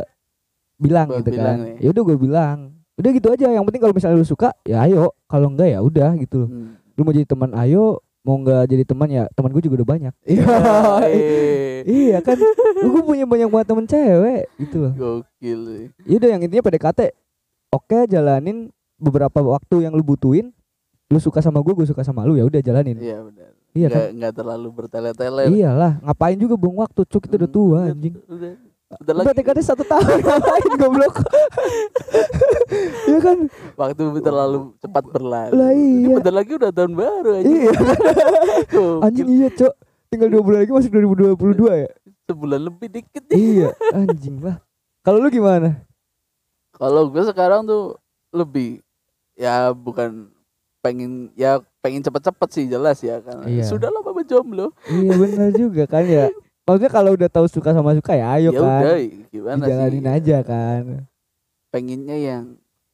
bilang 0.81 1.09
Buat 1.11 1.19
gitu 1.25 1.31
bilang 1.37 1.59
kan 1.61 1.81
ya 1.83 1.89
udah 1.93 2.03
gue 2.05 2.17
bilang 2.17 2.57
udah 3.01 3.11
gitu 3.11 3.29
aja 3.29 3.47
yang 3.49 3.65
penting 3.65 3.81
kalau 3.81 3.93
misalnya 3.93 4.17
lu 4.17 4.25
suka 4.25 4.53
ya 4.63 4.83
ayo 4.83 5.11
kalau 5.25 5.49
enggak 5.49 5.69
ya 5.69 5.81
udah 5.81 6.15
gitu 6.17 6.45
Hmm. 6.45 6.77
lu 6.93 7.01
mau 7.01 7.11
jadi 7.11 7.25
teman 7.25 7.51
ayo 7.55 7.99
mau 8.21 8.37
nggak 8.37 8.63
jadi 8.67 8.85
teman 8.85 9.09
ya 9.09 9.25
teman 9.31 9.49
gue 9.51 9.63
juga 9.63 9.81
udah 9.81 9.89
banyak 9.89 10.15
Iya. 10.29 10.45
iya 12.05 12.19
kan 12.21 12.37
gue 12.77 13.03
punya 13.03 13.25
banyak 13.25 13.49
banget 13.49 13.67
temen 13.67 13.85
cewek 13.85 14.43
gitu 14.59 14.77
loh 14.79 14.93
Gokil. 14.93 15.89
ya 16.03 16.15
udah 16.15 16.29
yang 16.29 16.41
intinya 16.41 16.63
PDKT 16.63 17.01
oke 17.71 17.99
jalanin 18.07 18.69
beberapa 18.95 19.41
waktu 19.41 19.83
yang 19.83 19.93
lu 19.93 20.03
butuhin 20.03 20.53
lu 21.07 21.19
suka 21.19 21.41
sama 21.41 21.59
gue 21.59 21.73
gue 21.73 21.87
suka 21.87 22.03
sama 22.03 22.23
lu 22.23 22.35
ya 22.35 22.45
udah 22.45 22.61
jalanin 22.61 22.95
Iya 22.95 23.19
benar. 23.21 23.51
iya 23.73 23.87
Nggak, 23.87 23.97
kan 23.99 24.11
nggak 24.15 24.33
terlalu 24.35 24.69
bertele-tele. 24.71 25.43
iyalah 25.49 25.93
ngapain 26.01 26.37
juga 26.37 26.55
buang 26.55 26.77
waktu 26.79 27.01
cuk 27.03 27.21
kita 27.23 27.35
udah 27.37 27.51
tua 27.51 27.81
Hmm, 27.81 27.91
anjing 27.91 28.15
Udah. 28.27 28.55
Udah 28.91 29.15
lagi 29.15 29.31
PDKT 29.31 29.59
satu 29.63 29.87
tahun 29.87 30.19
ngapain 30.19 30.73
goblok 30.75 31.23
Iya 33.07 33.19
kan 33.23 33.39
waktu 33.79 34.03
terlalu 34.19 34.75
cepat 34.83 35.05
berlalu. 35.07 35.55
Lah 35.55 35.71
Ini 35.71 36.11
iya. 36.11 36.15
bentar 36.19 36.35
lagi 36.35 36.53
udah 36.59 36.71
tahun 36.75 36.93
baru 36.99 37.31
aja. 37.39 37.47
Iya. 37.47 37.73
Anjing 39.07 39.29
iya 39.31 39.49
cok 39.55 39.75
Tinggal 40.11 40.29
dua 40.35 40.43
bulan 40.43 40.59
lagi 40.67 40.73
masuk 40.75 40.91
2022 40.91 41.87
ya 41.87 41.91
Sebulan 42.27 42.61
lebih 42.67 42.89
dikit 42.91 43.23
nih. 43.31 43.39
Iya 43.63 43.69
anjing 43.95 44.43
lah 44.43 44.59
Kalau 45.07 45.23
lu 45.23 45.31
gimana? 45.31 45.87
Kalau 46.75 47.07
gue 47.15 47.23
sekarang 47.31 47.71
tuh 47.71 47.95
lebih 48.35 48.83
ya 49.39 49.71
bukan 49.71 50.35
pengen 50.83 51.31
ya 51.39 51.63
pengen 51.79 52.03
cepet-cepet 52.03 52.49
sih 52.51 52.65
jelas 52.67 52.99
ya 53.07 53.23
kan. 53.23 53.47
Iya. 53.47 53.71
Sudah 53.71 53.87
lama 53.87 54.11
berjomblo. 54.11 54.75
Iya 54.91 55.15
benar 55.15 55.51
juga 55.55 55.87
kan 55.87 56.03
ya 56.03 56.27
Maksudnya 56.63 56.91
kalau 56.91 57.11
udah 57.13 57.29
tahu 57.29 57.47
suka 57.47 57.71
sama 57.71 57.93
suka 57.93 58.13
ya 58.13 58.27
ayo 58.33 58.51
ya 58.51 58.61
kan 58.61 58.83
udah 58.83 58.99
gimana 59.27 59.63
Dijalanin 59.65 60.03
sih. 60.03 60.15
aja 60.15 60.39
kan 60.41 60.83
Pengennya 61.69 62.17
yang 62.17 62.45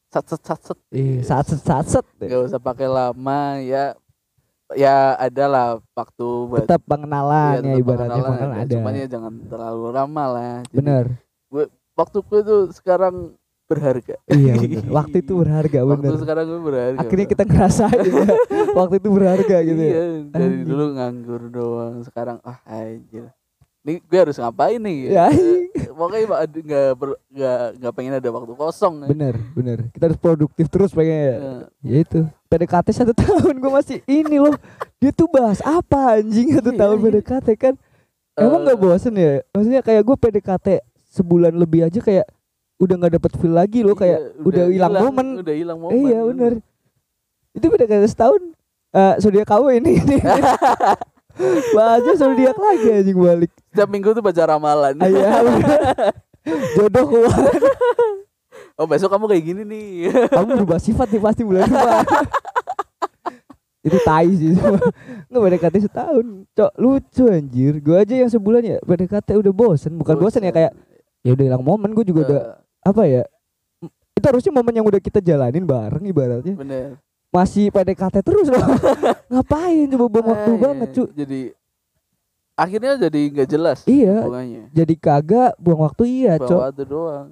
sat 0.07 0.25
set 0.25 0.41
sat 0.41 0.61
set. 0.63 0.79
Iya 0.89 1.19
saat 1.21 1.45
set 1.45 1.61
saat 1.61 1.85
set 1.87 2.05
Gak 2.17 2.41
usah 2.47 2.57
pakai 2.57 2.87
lama 2.87 3.39
ya 3.59 3.93
ya 4.73 4.95
ada 5.15 5.45
lah 5.45 5.67
waktu 5.91 6.27
buat 6.45 6.63
Tetap 6.63 6.81
pengenalan 6.83 7.53
ya 7.55 7.61
tetap 7.61 7.79
ibaratnya 7.79 8.07
pengenalan 8.09 8.31
pengenalan 8.33 8.57
ada. 8.59 8.73
Cuman 8.73 8.93
ya 8.93 9.07
jangan 9.07 9.33
terlalu 9.45 9.85
lama 9.89 10.23
lah. 10.27 10.55
Jadi, 10.63 10.75
Bener 10.75 11.05
Waktu 11.97 12.17
gue 12.21 12.39
tuh 12.41 12.61
sekarang 12.71 13.15
berharga. 13.65 14.15
Iya 14.27 14.53
bener 14.55 14.83
Waktu 14.87 15.15
itu 15.19 15.33
berharga 15.33 15.79
Waktu 15.83 16.01
bener 16.01 16.13
sekarang 16.17 16.45
gue 16.45 16.61
berharga. 16.61 16.97
Akhirnya 16.97 17.27
kita 17.27 17.43
ngerasain 17.43 17.99
ya 18.05 18.27
Waktu 18.79 18.95
itu 18.97 19.09
berharga 19.09 19.57
gitu 19.61 19.81
Iya, 19.81 19.91
ya 19.91 20.05
dari 20.29 20.45
Anjing. 20.55 20.65
dulu 20.65 20.85
nganggur 20.93 21.41
doang. 21.49 21.95
Sekarang 22.01 22.37
ah 22.41 22.57
anjir. 22.65 23.27
Ini 23.87 24.03
gue 24.03 24.19
harus 24.19 24.35
ngapain 24.35 24.75
nih? 24.75 24.97
Ya, 25.07 25.31
Eh, 25.31 25.71
Pokoknya 25.89 26.27
ba- 26.27 26.43
ad- 26.43 26.51
nggak 26.53 26.87
nggak 27.25 27.59
nggak 27.79 27.93
pengen 27.95 28.13
ada 28.13 28.29
waktu 28.29 28.51
kosong. 28.53 28.93
ya. 28.99 29.07
Bener 29.07 29.33
bener 29.49 29.77
Kita 29.89 30.03
harus 30.05 30.19
produktif 30.19 30.67
terus 30.67 30.91
pengen 30.91 31.15
ya 31.15 31.33
Eh, 31.33 31.61
Ya 31.81 31.97
itu 32.03 32.19
PDKT 32.45 32.87
satu 32.93 33.13
tahun 33.23 33.55
gue 33.55 33.71
masih 33.71 33.97
ini 34.05 34.37
loh 34.37 34.59
Dia 34.97 35.09
tuh 35.09 35.25
bahas 35.25 35.57
apa 35.61 36.19
anjing 36.19 36.51
satu 36.53 36.69
Iya, 36.69 36.77
tahun 36.77 36.97
iya. 36.97 37.03
PDKT 37.07 37.47
kan 37.55 37.73
Emang 38.35 38.61
gak 38.61 38.75
eh, 38.75 38.77
bosen 38.77 39.13
ya 39.15 39.31
Maksudnya 39.49 39.81
kayak 39.81 40.03
gue 40.03 40.15
PDKT 40.19 40.67
sebulan 41.09 41.55
lebih 41.55 41.81
aja 41.81 41.97
kayak 41.97 42.27
Udah 42.77 42.93
gak 42.99 43.13
dapet 43.15 43.31
feel 43.33 43.53
lagi 43.53 43.81
loh 43.81 43.95
Kayak 43.95 44.19
iya, 44.21 44.43
udah 44.43 44.65
hilang 44.67 44.93
momen 44.99 45.27
Udah 45.39 45.55
hilang 45.55 45.79
momen. 45.79 45.95
Eh, 45.95 46.01
Iya 46.05 46.19
bener 46.25 46.53
Itu 47.53 47.65
PDKT 47.67 48.03
setahun 48.05 48.43
eh 48.89 49.15
Sudah 49.17 49.41
kawin 49.43 49.79
ini, 49.79 49.95
ini. 50.05 50.17
Bahasnya 51.69 52.13
zodiak 52.15 52.55
lagi 52.55 52.87
anjing 52.93 53.15
balik 53.15 53.51
Setiap 53.69 53.87
minggu 53.87 54.09
tuh 54.11 54.21
baca 54.21 54.43
ramalan. 54.43 54.95
Ah, 54.95 55.07
Iya. 55.07 55.29
Jodoh 56.75 57.05
keluar. 57.05 57.37
Oh 58.73 58.85
besok 58.85 59.09
kamu 59.09 59.25
kayak 59.27 59.43
gini 59.43 59.61
nih. 59.63 59.87
Kamu 60.29 60.45
berubah 60.55 60.77
sifat 60.77 61.09
nih 61.09 61.19
pasti 61.19 61.41
bulan 61.41 61.65
depan. 61.65 62.05
Itu 63.81 63.97
tai 64.01 64.29
sih. 64.31 64.53
Nggak 65.27 65.41
PDKT 65.41 65.75
setahun. 65.81 66.25
Cok 66.51 66.71
lucu 66.77 67.23
anjir. 67.25 67.73
Gue 67.77 67.97
aja 67.97 68.15
yang 68.15 68.27
sebulan 68.27 68.61
ya 68.61 68.77
PDKT 68.79 69.33
udah 69.35 69.51
bosen. 69.51 69.91
Bukan 69.93 70.15
bosen. 70.17 70.41
ya 70.41 70.51
kayak 70.51 70.71
Ya 71.21 71.33
udah 71.33 71.45
hilang 71.45 71.63
momen. 71.63 71.91
Gue 71.91 72.03
juga 72.03 72.21
udah 72.23 72.39
Eh, 72.39 72.55
Apa 72.85 73.03
ya 73.03 73.23
Itu 74.13 74.25
harusnya 74.25 74.51
momen 74.51 74.71
yang 74.71 74.85
udah 74.85 74.97
kita 74.97 75.19
jalanin 75.19 75.63
bareng 75.63 76.03
ibaratnya. 76.03 76.53
Bener. 76.53 76.89
Masih 77.27 77.67
PDKT 77.67 78.21
terus 78.21 78.47
loh. 78.47 78.61
Ngapain 79.31 79.89
coba 79.89 80.05
buang 80.07 80.27
waktu 80.31 80.49
Eh, 80.49 80.57
banget 80.57 80.89
cu? 80.91 81.03
Jadi 81.11 81.39
akhirnya 82.57 82.97
jadi 82.97 83.21
nggak 83.31 83.49
jelas 83.49 83.79
Iya 83.85 84.25
hubungannya. 84.25 84.63
Jadi 84.73 84.93
kagak 84.97 85.53
buang 85.61 85.85
waktu 85.85 86.03
iya 86.09 86.41
cok 86.41 86.49
Bawa 86.49 86.69
itu 86.73 86.83
doang. 86.89 87.29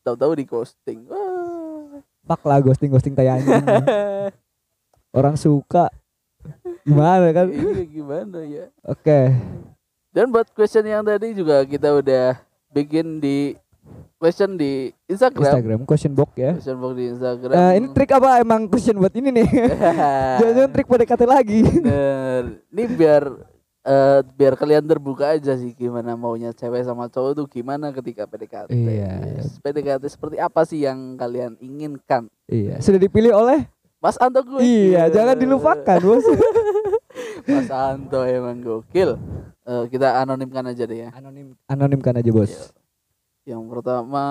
Tahu-tahu 0.00 0.32
di 0.40 0.44
ghosting. 0.48 1.04
Wah. 1.04 2.00
Fuck 2.28 2.44
lah 2.44 2.60
ghosting-ghosting 2.60 3.16
tai 3.16 3.28
anjing 3.28 3.64
Orang 5.16 5.40
suka 5.40 5.88
Gimana 6.84 7.32
kan 7.32 7.48
Iya 7.48 7.84
gimana 7.88 8.38
ya? 8.44 8.68
Oke 8.84 9.32
Dan 10.12 10.28
buat 10.28 10.44
question 10.52 10.84
yang 10.84 11.00
tadi 11.00 11.32
juga 11.32 11.64
kita 11.64 11.88
udah 11.88 12.36
bikin 12.68 13.16
di 13.16 13.56
question 14.20 14.60
di 14.60 14.92
Instagram. 15.08 15.48
Instagram 15.48 15.80
question 15.88 16.12
box 16.12 16.30
ya 16.36 16.52
Question 16.58 16.76
box 16.84 16.92
di 16.98 17.04
Instagram. 17.16 17.54
Nah, 17.56 17.72
ini 17.78 17.86
trik 17.96 18.10
apa 18.12 18.28
emang 18.42 18.68
question 18.68 18.98
buat 19.00 19.14
ini 19.14 19.30
nih? 19.32 19.48
Jangan 20.42 20.68
trik 20.68 20.86
PDKT 20.90 21.22
lagi. 21.24 21.60
Bener. 21.64 22.60
Ini 22.68 22.84
biar 22.92 23.22
eh, 23.84 24.20
biar 24.34 24.54
kalian 24.58 24.86
terbuka 24.86 25.36
aja 25.36 25.54
sih 25.54 25.74
gimana 25.74 26.18
maunya 26.18 26.50
cewek 26.54 26.82
sama 26.82 27.06
cowok 27.06 27.32
tuh 27.44 27.46
gimana 27.46 27.92
ketika 27.94 28.26
PDKT. 28.26 28.70
Iya. 28.72 29.12
Yes. 29.38 29.58
PDKT 29.62 30.04
seperti 30.10 30.36
apa 30.40 30.64
sih 30.66 30.82
yang 30.82 31.14
kalian 31.18 31.54
inginkan? 31.60 32.26
iya, 32.48 32.80
sudah 32.80 32.98
dipilih 32.98 33.36
oleh? 33.36 33.68
Mas 33.98 34.14
Anto 34.22 34.40
gue. 34.46 34.62
Iya, 34.62 35.10
jangan 35.10 35.34
dilupakan, 35.34 35.98
Bos. 35.98 36.22
Mas 37.50 37.66
Anto 37.66 38.22
emang 38.22 38.62
gokil. 38.62 39.18
Eh, 39.66 39.84
kita 39.90 40.22
anonimkan 40.22 40.70
aja 40.70 40.86
deh 40.86 40.98
ya. 41.02 41.08
Anonim 41.10 41.58
anonimkan 41.66 42.14
aja, 42.14 42.30
Bos. 42.30 42.48
Iya. 42.48 43.58
Yang 43.58 43.62
pertama 43.74 44.24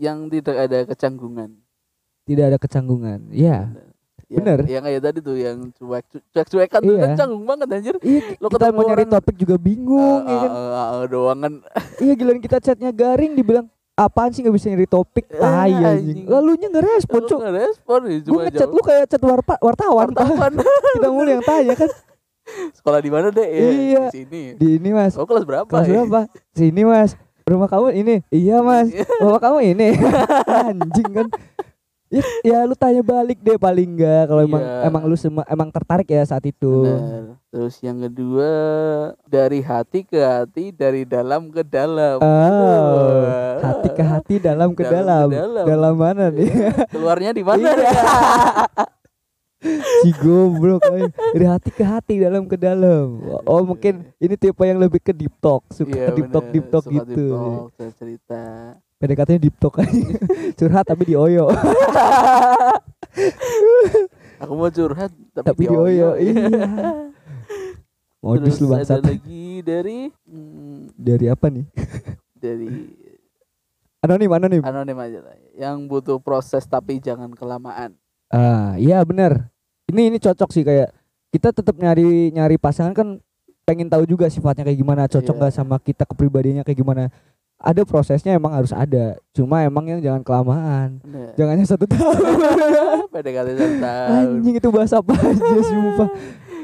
yang 0.00 0.32
tidak 0.32 0.56
ada 0.56 0.78
kecanggungan. 0.88 1.60
Tidak 2.24 2.44
ada 2.48 2.56
kecanggungan. 2.56 3.28
Iya. 3.28 3.68
Yang, 4.30 4.38
Bener. 4.38 4.58
Yang 4.64 4.82
kayak 4.84 5.00
tadi 5.02 5.18
tuh 5.20 5.34
yang 5.34 5.56
cuek 5.72 6.04
cuek 6.30 6.46
cuekan 6.46 6.80
tuh 6.80 6.94
Iya. 6.94 7.02
kan 7.02 7.10
canggung 7.18 7.44
banget 7.44 7.66
anjir. 7.68 7.94
Iya, 7.98 8.20
Lo 8.38 8.46
kita 8.46 8.70
mau 8.70 8.82
nyari 8.84 9.02
orang- 9.02 9.12
topik 9.12 9.34
juga 9.36 9.56
bingung, 9.56 10.22
ya 10.22 10.36
kan? 10.38 10.50
Ah, 10.50 10.70
ah, 10.70 10.86
ah, 10.94 11.04
doang 11.04 11.38
kan. 11.40 11.52
Iya, 12.00 12.12
giliran 12.14 12.38
kita 12.38 12.56
chatnya 12.58 12.90
garing 12.90 13.34
dibilang 13.34 13.66
apaan 13.92 14.30
sih 14.30 14.40
nggak 14.40 14.54
bisa 14.54 14.70
nyari 14.70 14.86
topik? 14.86 15.26
Eh, 15.26 15.34
Tai 15.34 15.66
anjing. 15.66 15.82
anjing. 15.84 16.18
Lalunya 16.24 16.66
nggak 16.68 16.86
respon, 16.88 17.20
Cuk. 17.24 17.38
nggak 17.38 17.56
respon 17.60 17.98
ya, 18.00 18.08
Gue 18.08 18.22
cuma 18.24 18.38
ngechat 18.40 18.60
jawab, 18.62 18.72
lu 18.72 18.82
kayak 18.82 19.04
chat 19.04 19.20
warpa- 19.20 19.60
wartawan. 19.60 20.08
wartawan. 20.08 20.52
kita 20.94 21.08
mulu 21.08 21.28
yang 21.28 21.42
tanya 21.42 21.74
kan. 21.74 21.90
Sekolah 22.78 22.98
di 22.98 23.10
mana 23.10 23.28
deh? 23.28 23.44
Ya, 23.44 23.66
Iya. 23.68 24.04
Di 24.06 24.14
sini. 24.16 24.42
Di 24.54 24.68
ini, 24.76 24.90
Mas. 24.90 25.14
Oh 25.14 25.26
kelas 25.26 25.42
berapa? 25.42 25.66
Kelas 25.66 25.86
ya? 25.86 26.02
berapa? 26.02 26.30
Sini 26.50 26.82
mas 26.82 27.18
Rumah 27.42 27.66
kamu 27.66 27.88
ini 27.96 28.14
Iya 28.28 28.62
mas 28.62 28.94
Bapak 29.18 29.42
kamu 29.42 29.58
ini 29.66 29.88
Anjing 30.46 31.10
kan 31.10 31.26
ya, 32.10 32.22
ya 32.42 32.58
lu 32.62 32.74
tanya 32.74 33.00
balik 33.00 33.38
deh 33.38 33.54
paling 33.56 33.86
enggak 33.88 34.26
kalau 34.26 34.42
emang 34.42 34.60
Iya. 34.60 34.82
emang 34.84 35.02
lu 35.04 35.14
sema, 35.14 35.42
emang 35.44 35.68
tertarik 35.68 36.06
ya 36.06 36.22
saat 36.22 36.42
itu 36.42 36.84
Benar. 36.84 37.38
Terus 37.50 37.74
yang 37.80 37.98
kedua 38.00 38.50
dari 39.24 39.58
hati 39.60 40.02
ke 40.02 40.14
hati, 40.16 40.70
dari 40.70 41.02
dalam 41.02 41.48
ke 41.48 41.62
dalam. 41.62 42.18
oh 42.18 43.26
hati 43.58 43.88
ke 43.88 44.02
hati 44.02 44.34
dalam 44.38 44.70
ke 44.70 44.82
Dalam 44.82 45.26
dalam 45.26 45.28
ke 45.28 45.36
dalam. 45.36 45.64
dalam 45.66 45.94
mana 45.96 46.24
nih 46.28 46.50
Keluarnya 46.88 47.30
di 47.30 47.42
mana? 47.42 47.62
Iya. 47.64 47.90
si 50.00 50.10
goblok 50.16 50.80
dari 51.30 51.44
hati 51.44 51.68
ke 51.68 51.84
hati 51.84 52.16
dalam 52.16 52.44
ke 52.44 52.56
dalam 52.56 53.20
oh 53.44 53.60
mungkin 53.62 54.08
ini 54.16 54.32
tipe 54.32 54.62
yang 54.62 54.80
lebih 54.80 54.96
ke 54.98 55.12
deep 55.12 55.36
talk 55.36 55.60
suka 55.68 55.92
Iya, 55.92 56.06
ke 56.06 56.12
deep 56.16 56.28
talk 56.28 56.44
bener. 56.44 56.54
deep 56.54 56.66
talk 56.66 56.84
Suka 56.84 56.94
gitu 56.96 57.26
deep 57.28 57.36
talk, 57.76 57.92
cerita. 57.94 58.42
PDKT-nya 59.00 59.40
deep 59.40 59.56
talk 59.56 59.80
aja. 59.80 59.96
Curhat 60.60 60.84
tapi 60.84 61.08
di 61.08 61.14
oyo. 61.16 61.48
Aku 64.40 64.56
mau 64.56 64.68
curhat 64.68 65.12
tapi, 65.32 65.46
tapi 65.46 65.62
di 65.64 65.76
oyo. 65.76 66.16
Iya. 66.16 66.44
Modus 68.20 68.56
Terus 68.56 68.56
lu 68.60 68.66
ada 68.68 68.84
bangsat. 68.84 69.00
lagi 69.00 69.64
dari 69.64 69.98
hmm, 70.28 70.92
Dari 70.94 71.26
apa 71.26 71.48
nih? 71.48 71.64
dari 72.36 72.68
Anonim, 74.00 74.32
anonim. 74.32 74.62
anonim 74.64 74.96
aja 74.96 75.20
lah. 75.20 75.36
Yang 75.52 75.76
butuh 75.84 76.18
proses 76.20 76.64
tapi 76.64 76.96
jangan 76.98 77.32
kelamaan. 77.32 77.92
Ah, 78.28 78.72
iya 78.76 79.00
bener. 79.04 79.48
Ini 79.88 80.08
ini 80.08 80.16
cocok 80.16 80.48
sih 80.50 80.64
kayak 80.64 80.88
kita 81.28 81.52
tetap 81.52 81.76
nyari 81.76 82.32
nyari 82.32 82.56
pasangan 82.56 82.96
kan 82.96 83.20
pengen 83.64 83.92
tahu 83.92 84.08
juga 84.08 84.26
sifatnya 84.26 84.64
kayak 84.64 84.80
gimana, 84.80 85.04
cocok 85.04 85.30
Iya. 85.30 85.40
nggak 85.44 85.52
sama 85.52 85.76
kita 85.78 86.08
kepribadiannya 86.08 86.64
kayak 86.64 86.80
gimana. 86.80 87.12
Ada 87.60 87.84
prosesnya 87.84 88.32
emang 88.32 88.56
harus 88.56 88.72
ada. 88.72 89.20
Cuma 89.30 89.60
emang 89.60 89.84
yang 89.84 90.00
jangan 90.00 90.24
kelamaan. 90.24 90.96
Nah, 91.04 91.36
Jangan 91.36 91.52
hanya 91.52 91.66
satu 91.68 91.84
tahun. 91.84 92.16
PDKT 93.12 93.48
satu 93.52 93.76
tahun. 93.78 94.08
Anjing 94.40 94.54
itu 94.56 94.68
bahasa 94.72 94.96
apa 94.96 95.12
aja 95.12 95.60
sumpah. 95.60 96.08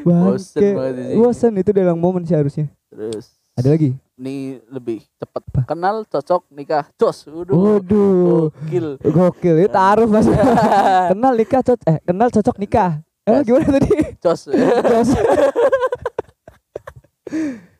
Bosen. 0.01 0.73
Bosen 1.15 1.53
itu 1.55 1.71
dalam 1.71 1.95
momen 1.95 2.25
sih 2.25 2.33
harusnya. 2.33 2.73
Terus 2.89 3.29
Ada 3.53 3.73
lagi? 3.73 3.93
ini 4.17 4.57
lebih 4.67 5.05
cepet 5.15 5.43
Apa? 5.45 5.61
kenal 5.69 6.01
cocok 6.03 6.49
nikah 6.49 6.89
cos 6.97 7.29
waduh 7.29 7.53
Waduh. 7.53 8.49
gokil 8.49 8.97
Gokil 8.97 9.57
itu 9.61 9.69
taruh 9.69 10.09
mas. 10.09 10.25
kenal 11.13 11.33
nikah 11.33 11.61
cocok 11.61 11.85
eh 11.85 11.99
kenal 12.01 12.29
cocok 12.31 12.57
nikah. 12.57 12.91
Eh 13.23 13.45
gimana 13.45 13.69
tadi? 13.77 14.17
cos 14.17 14.49
Jos. 14.49 15.09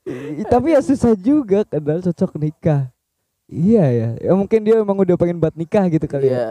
I- 0.05 0.45
Tapi 0.45 0.69
ya 0.73 0.81
susah 0.81 1.15
juga 1.15 1.65
kenal 1.65 1.99
cocok 2.01 2.37
nikah. 2.37 2.93
Iya 3.47 3.85
ya. 3.89 4.09
Ya 4.19 4.33
mungkin 4.35 4.61
dia 4.61 4.75
emang 4.77 4.99
udah 4.99 5.15
pengen 5.15 5.39
buat 5.39 5.55
nikah 5.55 5.87
gitu 5.87 6.05
kali 6.05 6.29
ya. 6.29 6.35
iya 6.35 6.51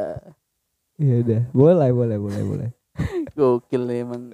Iya 0.95 1.15
udah. 1.21 1.41
Boleh, 1.51 1.89
boleh, 1.91 2.17
boleh, 2.17 2.41
boleh. 2.41 2.69
gokil 3.35 3.83
nih 3.83 4.01
emang 4.01 4.31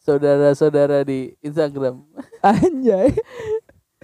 saudara-saudara 0.00 1.06
di 1.06 1.38
Instagram 1.38 2.02
Anjay. 2.42 3.14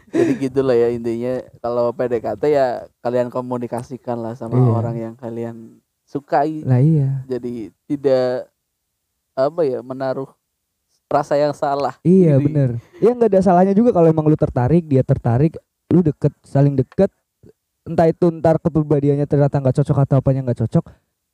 jadi 0.07 0.33
gitulah 0.39 0.79
ya 0.79 0.95
intinya 0.95 1.43
kalau 1.59 1.91
PDKT 1.91 2.43
ya 2.47 2.67
kalian 3.03 3.27
komunikasikan 3.27 4.23
lah 4.23 4.39
sama 4.39 4.55
Iya. 4.55 4.71
orang 4.71 4.97
yang 4.97 5.15
kalian 5.17 5.83
sukai 6.07 6.63
Lah 6.63 6.79
iya. 6.79 7.27
jadi 7.27 7.75
tidak 7.91 8.47
apa 9.35 9.67
ya 9.67 9.83
menaruh 9.83 10.31
rasa 11.11 11.35
yang 11.35 11.51
salah 11.51 11.99
Iya 12.01 12.39
Jadi, 12.39 12.45
bener. 12.47 12.71
Ya 12.99 13.11
nggak 13.11 13.31
ada 13.35 13.41
salahnya 13.43 13.75
juga 13.75 13.91
kalau 13.91 14.07
emang 14.07 14.27
lu 14.27 14.35
tertarik, 14.35 14.87
dia 14.87 15.03
tertarik, 15.03 15.59
lu 15.91 16.01
deket, 16.01 16.31
saling 16.43 16.75
deket. 16.75 17.11
Entah 17.87 18.11
itu 18.11 18.27
ntar 18.43 18.59
kepribadiannya 18.59 19.25
ternyata 19.25 19.63
nggak 19.63 19.77
cocok 19.79 19.97
atau 20.03 20.17
apanya 20.19 20.43
nggak 20.43 20.67
cocok. 20.67 20.85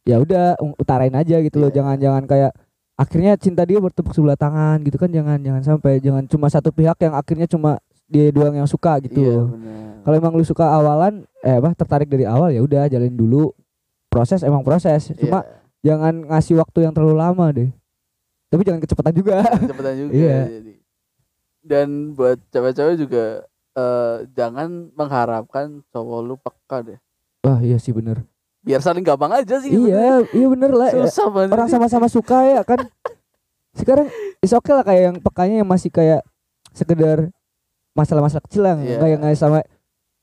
Ya 0.05 0.21
udah 0.21 0.61
utarain 0.77 1.15
aja 1.15 1.41
gitu 1.41 1.57
loh. 1.57 1.73
Iya. 1.73 1.81
Jangan-jangan 1.81 2.25
kayak 2.29 2.53
akhirnya 2.93 3.33
cinta 3.41 3.65
dia 3.65 3.81
bertepuk 3.81 4.13
sebelah 4.13 4.37
tangan 4.37 4.79
gitu 4.85 5.01
kan 5.01 5.09
jangan 5.09 5.41
jangan 5.41 5.63
sampai 5.65 5.97
jangan 5.99 6.29
cuma 6.29 6.47
satu 6.53 6.69
pihak 6.71 7.01
yang 7.01 7.17
akhirnya 7.17 7.49
cuma 7.49 7.81
dia 8.05 8.29
doang 8.29 8.53
yang 8.53 8.69
suka 8.69 9.01
gitu 9.01 9.17
iya 9.17 9.41
benar 9.43 9.81
Kalau 10.05 10.17
emang 10.19 10.35
lu 10.37 10.45
suka 10.45 10.69
awalan 10.69 11.25
eh 11.41 11.57
apa 11.57 11.73
tertarik 11.73 12.07
dari 12.07 12.29
awal 12.29 12.53
ya 12.53 12.61
udah 12.61 12.87
jalin 12.87 13.15
dulu. 13.17 13.51
Proses 14.13 14.45
emang 14.45 14.61
proses. 14.61 15.09
Cuma 15.17 15.41
Iya, 15.41 15.97
jangan 15.97 16.15
ngasih 16.29 16.61
waktu 16.61 16.79
yang 16.85 16.93
terlalu 16.93 17.17
lama 17.17 17.47
deh. 17.49 17.71
Tapi 18.53 18.63
jangan 18.63 18.81
kecepatan 18.85 19.15
juga. 19.17 19.41
cepetan 19.47 19.95
juga 19.97 20.13
Iya. 20.21 20.41
jadi 20.53 20.73
dan 21.63 21.89
buat 22.13 22.43
cewek-cewek 22.51 22.97
juga 22.99 23.47
eh, 23.75 24.17
jangan 24.31 24.69
mengharapkan 24.93 25.81
cowok 25.89 26.21
lu 26.21 26.35
peka 26.37 26.79
deh. 26.83 26.99
Wah 27.41 27.59
iya 27.59 27.77
sih 27.77 27.91
bener. 27.91 28.23
biar 28.63 28.79
saling 28.79 29.03
gampang 29.03 29.35
aja 29.35 29.59
sih 29.59 29.75
Iya, 29.75 30.23
iya 30.31 30.47
bener 30.47 30.71
lah. 30.71 30.95
ya. 30.95 31.03
susah 31.03 31.35
banget 31.35 31.51
Orang 31.51 31.67
sama-sama 31.67 32.07
suka 32.07 32.47
ya 32.47 32.63
kan. 32.63 32.79
Sekarang 33.75 34.07
is 34.39 34.55
okay 34.55 34.71
lah 34.71 34.87
kayak 34.87 35.03
yang 35.03 35.17
pekanya 35.19 35.57
yang 35.59 35.67
masih 35.67 35.91
kayak 35.91 36.23
sekedar 36.71 37.35
masalah-masalah 37.93 38.45
kecil 38.47 38.63
lah, 38.63 38.79
nggak 38.79 39.09
yang 39.09 39.21
kayak 39.21 39.35
sama 39.35 39.67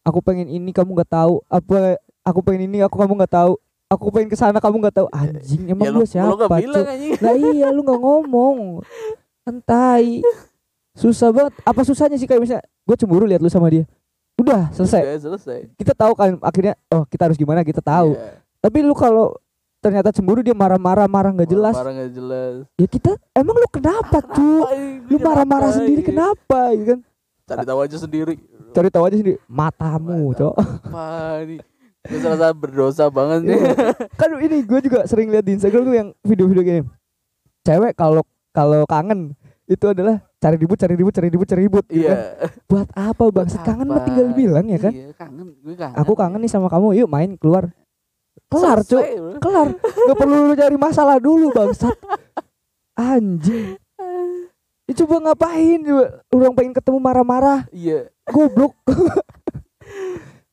aku 0.02 0.24
pengen 0.24 0.48
ini 0.48 0.72
kamu 0.72 0.96
nggak 0.96 1.12
tahu. 1.12 1.44
Apa 1.52 2.00
aku 2.24 2.40
pengen 2.40 2.72
ini 2.72 2.80
aku 2.80 2.96
kamu 2.96 3.20
nggak 3.20 3.34
tahu. 3.36 3.60
Aku 3.90 4.08
pengen 4.08 4.30
ke 4.30 4.38
sana 4.38 4.62
kamu 4.64 4.88
nggak 4.88 4.96
tahu. 4.96 5.08
Anjing 5.12 5.64
emang 5.68 5.86
ya 5.86 5.92
lu, 5.92 6.00
gue 6.00 6.08
siapa 6.08 6.30
lu 6.30 6.36
gak 6.40 6.50
bilang 6.64 6.86
anjing. 6.88 7.14
Lah 7.20 7.36
iya 7.36 7.68
lu 7.70 7.82
nggak 7.84 8.00
ngomong. 8.00 8.58
Entai 9.50 10.24
susah 10.96 11.30
banget. 11.34 11.54
Apa 11.66 11.82
susahnya 11.86 12.18
sih 12.18 12.26
kayak 12.26 12.42
misalnya 12.42 12.64
gue 12.66 12.96
cemburu 12.98 13.26
lihat 13.26 13.42
lu 13.42 13.52
sama 13.52 13.70
dia. 13.70 13.86
Udah 14.40 14.72
selesai. 14.72 15.02
Udah, 15.04 15.20
selesai. 15.20 15.60
Kita 15.76 15.94
tahu 15.94 16.14
kan 16.16 16.40
akhirnya 16.40 16.74
oh 16.90 17.04
kita 17.06 17.30
harus 17.30 17.38
gimana 17.38 17.66
kita 17.66 17.84
tahu. 17.84 18.16
Iya. 18.16 18.40
tapi 18.60 18.84
lu 18.84 18.92
kalau 18.92 19.40
ternyata 19.80 20.12
cemburu 20.12 20.44
dia 20.44 20.52
marah-marah 20.52 21.08
marah 21.08 21.32
nggak 21.32 21.50
jelas. 21.50 21.76
marah 21.76 21.94
nggak 21.96 22.12
jelas. 22.12 22.54
Ya 22.76 22.88
kita 22.88 23.12
emang 23.36 23.56
lu 23.56 23.68
kenapa 23.72 24.20
ini? 24.20 25.08
lu 25.08 25.18
marah-marah 25.20 25.72
sendiri 25.76 26.02
ini? 26.04 26.10
kenapa 26.12 26.60
ya 26.76 26.84
kan? 26.96 27.00
Cari 27.50 27.66
tahu 27.66 27.80
aja 27.82 27.98
sendiri. 27.98 28.36
Cari 28.76 28.90
tahu 28.92 29.04
aja 29.08 29.16
sendiri. 29.18 29.38
Matamu 29.48 30.36
cok. 30.36 30.56
apa 30.92 31.44
nih 31.48 31.60
gue 32.08 32.20
berdosa 32.56 33.12
banget 33.12 33.40
nih. 33.44 33.60
Iya. 33.60 33.76
kan 34.16 34.30
ini 34.40 34.58
gue 34.64 34.80
juga 34.80 35.04
sering 35.04 35.28
lihat 35.30 35.44
di 35.44 35.60
Instagram 35.60 35.84
tuh 35.84 35.96
yang 35.96 36.10
video-video 36.24 36.64
gini. 36.64 36.82
Cewek 37.68 37.94
kalau 38.00 38.24
kalau 38.56 38.88
kangen 38.88 39.36
itu 39.68 39.86
adalah 39.92 40.24
cari 40.40 40.56
ribut 40.56 40.78
cari 40.80 40.94
ribut 40.96 41.14
cari 41.14 41.28
ribut 41.28 41.48
cari 41.48 41.62
ribut 41.68 41.86
gitu 41.92 42.08
kan. 42.08 42.18
iya 42.18 42.48
buat 42.66 42.88
apa 42.96 43.24
bang? 43.28 43.48
Kangen 43.62 43.88
mah 43.92 44.02
tinggal 44.08 44.28
bilang 44.32 44.66
ya 44.72 44.80
kan? 44.80 44.94
Iya 44.96 45.12
kangen. 45.14 45.48
Gue 45.60 45.76
kangen. 45.76 45.98
Aku 46.00 46.14
kangen 46.16 46.40
nih 46.40 46.52
sama 46.52 46.72
kamu. 46.72 46.96
Yuk 47.04 47.10
main 47.12 47.36
keluar. 47.36 47.68
Kelar 48.50 48.82
bro. 48.82 49.02
kelar. 49.44 49.68
Nggak 49.78 50.18
perlu 50.18 50.36
lu 50.48 50.56
cari 50.56 50.78
masalah 50.80 51.18
dulu 51.20 51.52
bangsat. 51.52 51.94
Anjing. 52.98 53.78
Ya, 54.90 54.94
coba 55.06 55.16
ngapain? 55.22 55.80
Coba 55.86 56.04
orang 56.34 56.54
pengen 56.58 56.74
ketemu 56.74 56.98
marah-marah. 56.98 57.60
Iya. 57.70 58.10
Goblok. 58.26 58.74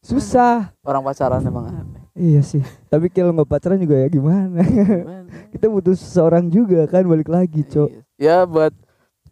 Susah. 0.04 0.76
Orang 0.84 1.02
pacaran 1.02 1.40
emang. 1.40 1.72
Aneh 1.72 2.04
iya 2.16 2.40
sih. 2.44 2.60
Tapi 2.88 3.12
kalau 3.12 3.32
nggak 3.32 3.48
pacaran 3.48 3.80
juga 3.80 3.96
ya 3.96 4.08
gimana? 4.08 4.60
Gimana? 4.64 5.26
kita 5.52 5.72
butuh 5.72 5.96
seseorang 5.96 6.52
juga 6.52 6.84
kan 6.84 7.04
balik 7.08 7.32
lagi 7.32 7.64
cok 7.64 7.88
Iya. 8.20 8.44
ya 8.44 8.48
buat 8.48 8.72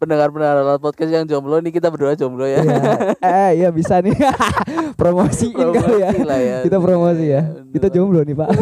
pendengar-pendengar 0.05 0.61
alat 0.61 0.77
podcast 0.77 1.09
yang 1.09 1.25
jomblo 1.25 1.57
nih 1.57 1.73
kita 1.73 1.89
berdua 1.89 2.13
jomblo 2.13 2.45
ya. 2.45 2.61
Iya. 2.61 2.93
eh 3.25 3.49
iya 3.65 3.69
bisa 3.73 3.97
nih. 4.05 4.13
Promosiin 5.01 5.57
kali 5.57 5.73
ya. 5.73 6.13
Promosi 6.13 6.21
lah 6.21 6.39
ya. 6.39 6.57
Kita 6.61 6.77
promosi 6.77 7.25
ya. 7.25 7.41
Kita 7.73 7.87
jomblo 7.89 8.21
nih 8.21 8.37
pak. 8.37 8.49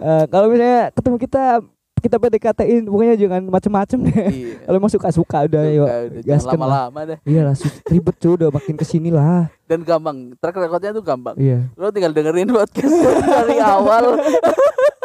Eh, 0.00 0.24
kalau 0.32 0.48
misalnya 0.48 0.88
ketemu 0.96 1.20
kita 1.20 1.60
kita 2.00 2.16
PDKT-in 2.16 2.88
pokoknya 2.88 3.14
jangan 3.20 3.42
macem-macem 3.44 3.98
deh. 4.08 4.16
Iya. 4.16 4.56
kalau 4.64 4.76
emang 4.80 4.88
suka 4.88 5.08
suka 5.12 5.38
udah 5.44 5.62
yuk 5.68 5.84
lah. 5.84 6.40
lama-lama 6.56 7.00
dah 7.04 7.18
iya 7.28 7.44
lah 7.44 7.52
ribet 7.92 8.16
cuy 8.16 8.40
udah 8.40 8.48
makin 8.48 8.80
ke 8.80 8.88
sini 8.88 9.12
lah. 9.12 9.52
Dan 9.68 9.84
gampang 9.84 10.32
track 10.40 10.56
recordnya 10.56 10.96
tuh 10.96 11.04
gampang. 11.04 11.36
Iya. 11.36 11.68
Lo 11.76 11.92
tinggal 11.92 12.16
dengerin 12.16 12.48
podcast 12.48 12.96
dari 13.20 13.60
awal 13.60 14.16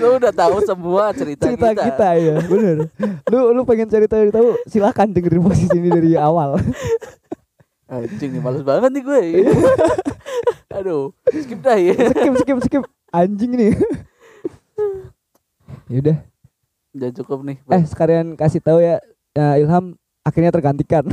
lo 0.00 0.16
udah 0.18 0.32
tahu 0.34 0.56
semua 0.64 1.12
cerita, 1.14 1.46
cerita 1.48 1.72
kita, 1.72 1.82
kita, 1.86 2.08
ya 2.18 2.36
bener. 2.44 2.76
Lu 3.30 3.54
lu 3.54 3.62
pengen 3.68 3.88
cari 3.88 4.06
tahu 4.08 4.30
tahu 4.32 4.48
silakan 4.66 5.14
dengerin 5.14 5.42
posisi 5.44 5.76
ini 5.76 5.88
dari 5.88 6.10
awal. 6.16 6.58
Anjing 7.90 8.38
nih 8.38 8.42
males 8.42 8.62
banget 8.62 8.90
nih 8.94 9.02
gue. 9.02 9.22
Aduh 10.70 11.10
skip 11.26 11.58
dah 11.58 11.74
ya 11.74 11.94
skip 11.94 12.34
skip 12.42 12.58
skip. 12.66 12.82
Anjing 13.10 13.52
nih. 13.58 13.72
Yaudah 15.90 16.22
udah. 16.94 17.10
Cukup 17.14 17.42
nih 17.46 17.58
eh 17.70 17.82
sekalian 17.86 18.34
kasih 18.38 18.62
tahu 18.62 18.78
ya 18.82 19.02
ya, 19.34 19.58
Ilham 19.58 19.98
akhirnya 20.22 20.54
tergantikan. 20.54 21.06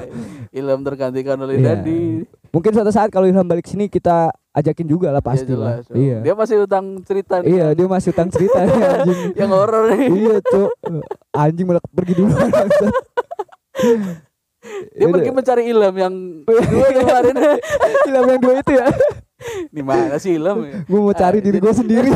Ilham 0.58 0.80
tergantikan 0.86 1.36
oleh 1.40 1.60
Iya. 1.60 1.76
Dandi 1.76 2.24
mungkin 2.54 2.70
suatu 2.70 2.88
saat 2.88 3.10
kalau 3.10 3.26
Ilham 3.26 3.42
balik 3.42 3.66
sini 3.66 3.86
kita 3.86 4.30
ajakin 4.52 4.86
juga 4.86 5.10
lah 5.10 5.18
pasti 5.18 5.50
Ya, 5.50 5.58
lah 5.58 5.74
dong. 5.82 5.98
iya. 5.98 6.18
Dia 6.22 6.32
masih 6.32 6.56
utang 6.62 7.02
cerita 7.02 7.42
nih. 7.42 7.50
Iya 7.50 7.66
dia 7.74 7.86
masih 7.86 8.08
utang 8.08 8.28
cerita 8.30 8.58
nih 8.62 8.78
anjing. 8.94 9.20
Yang 9.34 9.50
horor 9.52 9.82
nih. 9.90 10.06
Iya 10.08 10.36
cok 10.40 10.70
anjing 11.34 11.66
malah 11.66 11.82
pergi 11.84 12.14
dulu 12.14 12.30
dia 14.94 15.06
pergi 15.10 15.30
mencari 15.30 15.62
Ilham 15.66 15.94
yang 15.94 16.14
dua 16.72 16.88
kemarin. 16.90 17.34
Ilham 18.08 18.24
yang 18.24 18.40
dua 18.40 18.54
itu 18.56 18.72
ya? 18.72 18.86
Di 19.68 19.82
mana 19.82 20.16
sih 20.16 20.38
Ilham? 20.38 20.62
Ya? 20.62 20.78
gue 20.80 21.00
mau 21.00 21.12
cari 21.12 21.36
Ah, 21.36 21.42
diri 21.42 21.58
gue 21.58 21.74
sendiri. 21.74 22.10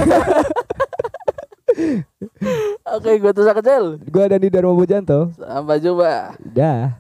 Oke 2.88 3.10
gue 3.14 3.30
tuh 3.30 3.44
kecil 3.44 3.84
gue 4.00 4.22
ada 4.24 4.38
di 4.38 4.48
Dharma 4.48 4.72
Bojanto. 4.72 5.28
Sampai 5.34 5.76
jumpa. 5.78 6.38
Dah 6.40 6.96